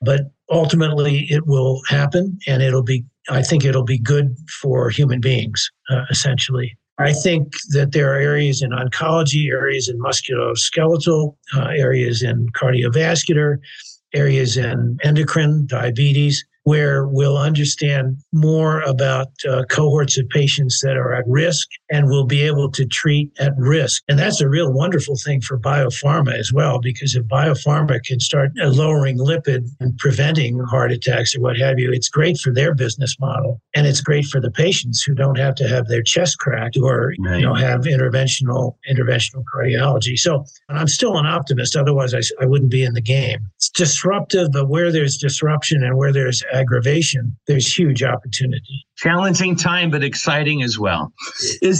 but 0.00 0.22
ultimately 0.50 1.26
it 1.30 1.46
will 1.46 1.82
happen 1.88 2.38
and 2.46 2.62
it'll 2.62 2.82
be 2.82 3.04
I 3.28 3.42
think 3.42 3.64
it'll 3.64 3.84
be 3.84 3.98
good 3.98 4.36
for 4.60 4.90
human 4.90 5.20
beings 5.20 5.70
uh, 5.90 6.04
essentially. 6.10 6.76
I 7.00 7.12
think 7.12 7.54
that 7.70 7.92
there 7.92 8.12
are 8.12 8.18
areas 8.18 8.62
in 8.62 8.70
oncology, 8.70 9.48
areas 9.50 9.88
in 9.88 9.98
musculoskeletal, 9.98 11.34
uh, 11.54 11.68
areas 11.76 12.22
in 12.22 12.48
cardiovascular, 12.50 13.58
areas 14.12 14.56
in 14.56 14.98
endocrine, 15.02 15.66
diabetes, 15.66 16.44
where 16.64 17.06
we'll 17.06 17.38
understand 17.38 18.18
more 18.32 18.80
about 18.82 19.28
uh, 19.48 19.64
cohorts 19.70 20.18
of 20.18 20.28
patients 20.28 20.80
that 20.82 20.96
are 20.96 21.14
at 21.14 21.24
risk 21.26 21.68
and 21.90 22.08
we'll 22.08 22.26
be 22.26 22.42
able 22.42 22.70
to 22.70 22.86
treat 22.86 23.30
at 23.38 23.52
risk. 23.56 24.02
And 24.08 24.18
that's 24.18 24.40
a 24.40 24.48
real 24.48 24.72
wonderful 24.72 25.16
thing 25.16 25.40
for 25.40 25.58
biopharma 25.58 26.34
as 26.34 26.52
well, 26.52 26.80
because 26.80 27.14
if 27.14 27.24
biopharma 27.24 28.02
can 28.04 28.20
start 28.20 28.52
uh, 28.62 28.68
lowering 28.68 29.18
lipid 29.18 29.68
and 29.80 29.96
preventing 29.98 30.58
heart 30.60 30.92
attacks 30.92 31.34
or 31.34 31.40
what 31.40 31.58
have 31.58 31.78
you, 31.78 31.92
it's 31.92 32.08
great 32.08 32.38
for 32.38 32.52
their 32.52 32.74
business 32.74 33.16
model. 33.18 33.60
And 33.74 33.86
it's 33.86 34.00
great 34.00 34.26
for 34.26 34.40
the 34.40 34.50
patients 34.50 35.02
who 35.02 35.14
don't 35.14 35.38
have 35.38 35.54
to 35.56 35.68
have 35.68 35.88
their 35.88 36.02
chest 36.02 36.38
cracked 36.38 36.76
or 36.76 37.14
you 37.18 37.42
know 37.42 37.54
have 37.54 37.82
interventional 37.82 38.76
interventional 38.90 39.44
cardiology. 39.52 40.16
So 40.18 40.44
and 40.68 40.78
I'm 40.78 40.88
still 40.88 41.18
an 41.18 41.26
optimist. 41.26 41.76
Otherwise, 41.76 42.14
I, 42.14 42.20
I 42.40 42.46
wouldn't 42.46 42.70
be 42.70 42.84
in 42.84 42.94
the 42.94 43.00
game. 43.00 43.40
It's 43.56 43.70
disruptive, 43.70 44.52
but 44.52 44.68
where 44.68 44.92
there's 44.92 45.16
disruption 45.16 45.82
and 45.82 45.96
where 45.96 46.12
there's 46.12 46.42
aggravation, 46.52 47.36
there's 47.46 47.76
huge 47.76 48.02
opportunity. 48.02 48.86
Challenging 48.96 49.56
time, 49.56 49.90
but 49.90 50.04
exciting 50.04 50.62
as 50.62 50.78
well. 50.78 51.12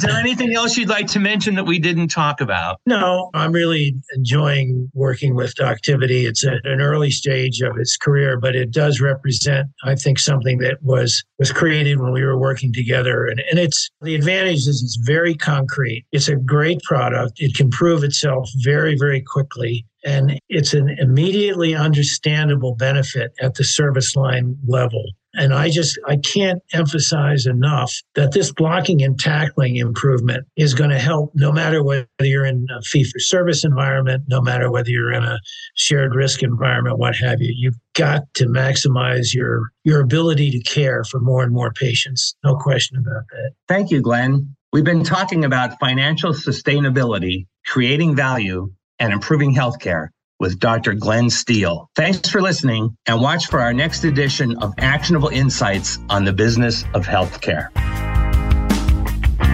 Is 0.01 0.07
there 0.07 0.19
anything 0.19 0.55
else 0.55 0.79
you'd 0.79 0.89
like 0.89 1.09
to 1.09 1.19
mention 1.19 1.57
that 1.57 1.65
we 1.65 1.79
didn't 1.79 2.09
talk 2.09 2.41
about? 2.41 2.81
No, 2.87 3.29
I'm 3.35 3.53
really 3.53 3.95
enjoying 4.17 4.91
working 4.95 5.35
with 5.35 5.55
Doctivity. 5.57 6.27
It's 6.27 6.43
at 6.43 6.65
an 6.65 6.81
early 6.81 7.11
stage 7.11 7.61
of 7.61 7.77
its 7.77 7.99
career, 7.99 8.41
but 8.41 8.57
it 8.57 8.71
does 8.71 9.03
represent, 9.03 9.69
I 9.85 9.97
think, 9.97 10.19
something 10.19 10.57
that 10.61 10.79
was 10.81 11.23
was 11.39 11.53
created 11.53 12.01
when 12.01 12.13
we 12.13 12.25
were 12.25 12.39
working 12.39 12.73
together. 12.73 13.27
And, 13.27 13.43
and 13.51 13.59
it's 13.59 13.91
the 14.01 14.15
advantage 14.15 14.67
is 14.67 14.83
it's 14.83 14.97
very 15.07 15.35
concrete. 15.35 16.07
It's 16.13 16.29
a 16.29 16.37
great 16.37 16.81
product. 16.81 17.35
It 17.37 17.55
can 17.55 17.69
prove 17.69 18.03
itself 18.03 18.49
very, 18.65 18.97
very 18.97 19.21
quickly. 19.21 19.85
And 20.03 20.41
it's 20.49 20.73
an 20.73 20.97
immediately 20.99 21.75
understandable 21.75 22.75
benefit 22.75 23.33
at 23.43 23.57
the 23.57 23.65
service 23.65 24.17
line 24.17 24.57
level. 24.67 25.05
And 25.35 25.55
I 25.55 25.71
just, 25.71 25.99
I 26.07 26.17
can't 26.17 26.61
emphasize 26.73 27.47
enough 27.47 27.95
that 28.15 28.33
this 28.33 28.53
blocking 28.53 29.03
and 29.03 29.19
tackling 29.19 29.77
improvement 29.77 30.47
is 30.57 30.75
going 30.75 30.91
to 30.91 30.99
help 30.99 31.31
no 31.35 31.53
matter 31.53 31.85
whether 31.85 32.07
you're 32.21 32.45
in 32.45 32.67
a 32.77 32.83
fee 32.83 33.05
for 33.05 33.19
service 33.21 33.65
environment, 33.65 34.25
no 34.27 34.41
matter 34.41 34.71
whether 34.71 34.91
you're 34.91 35.13
in 35.13 35.23
a 35.23 35.39
shared 35.75 36.15
risk 36.15 36.43
environment, 36.43 36.99
what 36.99 37.15
have 37.17 37.41
you. 37.41 37.53
You've 37.57 37.79
got 37.95 38.23
to 38.35 38.47
maximize 38.47 39.33
your, 39.33 39.71
your 39.85 40.01
ability 40.01 40.51
to 40.51 40.61
care 40.63 41.05
for 41.05 41.21
more 41.21 41.45
and 41.45 41.53
more 41.53 41.73
patients. 41.73 42.35
No 42.45 42.57
question 42.57 42.99
about 42.99 43.25
that. 43.31 43.53
Thank 43.69 43.91
you, 43.91 44.01
Glenn. 44.01 44.57
We've 44.73 44.85
been 44.85 45.05
talking 45.05 45.45
about 45.45 45.79
financial 45.81 46.33
sustainability, 46.33 47.47
creating 47.67 48.17
value, 48.17 48.73
and 48.99 49.13
improving 49.13 49.55
healthcare 49.55 50.09
with 50.41 50.59
Dr. 50.59 50.95
Glenn 50.95 51.31
Steele. 51.31 51.89
Thanks 51.95 52.29
for 52.29 52.43
listening 52.43 52.97
and 53.07 53.21
watch 53.21 53.47
for 53.47 53.61
our 53.61 53.73
next 53.73 54.03
edition 54.05 54.57
of 54.59 54.75
Actionable 54.79 55.29
Insights 55.29 55.99
on 56.09 56.25
the 56.25 56.33
Business 56.33 56.85
of 56.95 57.07
Healthcare. 57.07 57.69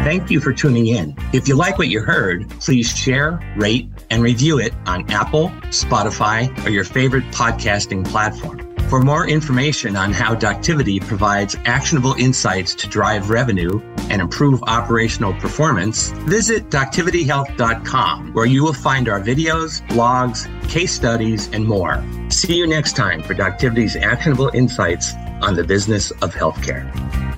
Thank 0.07 0.31
you 0.31 0.41
for 0.41 0.53
tuning 0.53 0.87
in. 0.87 1.17
If 1.33 1.49
you 1.49 1.57
like 1.57 1.79
what 1.79 1.89
you 1.89 2.01
heard, 2.01 2.49
please 2.61 2.97
share, 2.97 3.41
rate, 3.57 3.91
and 4.09 4.23
review 4.23 4.61
it 4.61 4.73
on 4.87 5.11
Apple, 5.11 5.49
Spotify, 5.71 6.65
or 6.65 6.71
your 6.71 6.85
favorite 6.85 7.25
podcasting 7.33 8.07
platform. 8.07 8.66
For 8.89 9.01
more 9.01 9.27
information 9.27 9.97
on 9.97 10.13
how 10.13 10.37
Doctivity 10.37 11.05
provides 11.05 11.57
actionable 11.65 12.15
insights 12.15 12.73
to 12.77 12.89
drive 12.89 13.31
revenue 13.31 13.81
and 14.11 14.23
improve 14.23 14.63
operational 14.63 15.35
performance, 15.35 16.13
visit 16.29 16.71
doctivityhealth.com, 16.71 18.33
where 18.33 18.47
you 18.47 18.63
will 18.63 18.73
find 18.73 19.09
our 19.09 19.21
videos, 19.21 19.85
blogs, 19.89 20.47
case 20.69 20.93
studies, 20.93 21.51
and 21.53 21.67
more. 21.67 22.01
See 22.29 22.55
you 22.55 22.69
next 22.69 22.95
time 22.95 23.25
for 23.25 23.35
Doctivity's 23.35 23.97
actionable 23.97 24.53
insights 24.55 25.15
on 25.43 25.57
the 25.57 25.65
business 25.65 26.13
of 26.23 26.33
healthcare. 26.33 27.36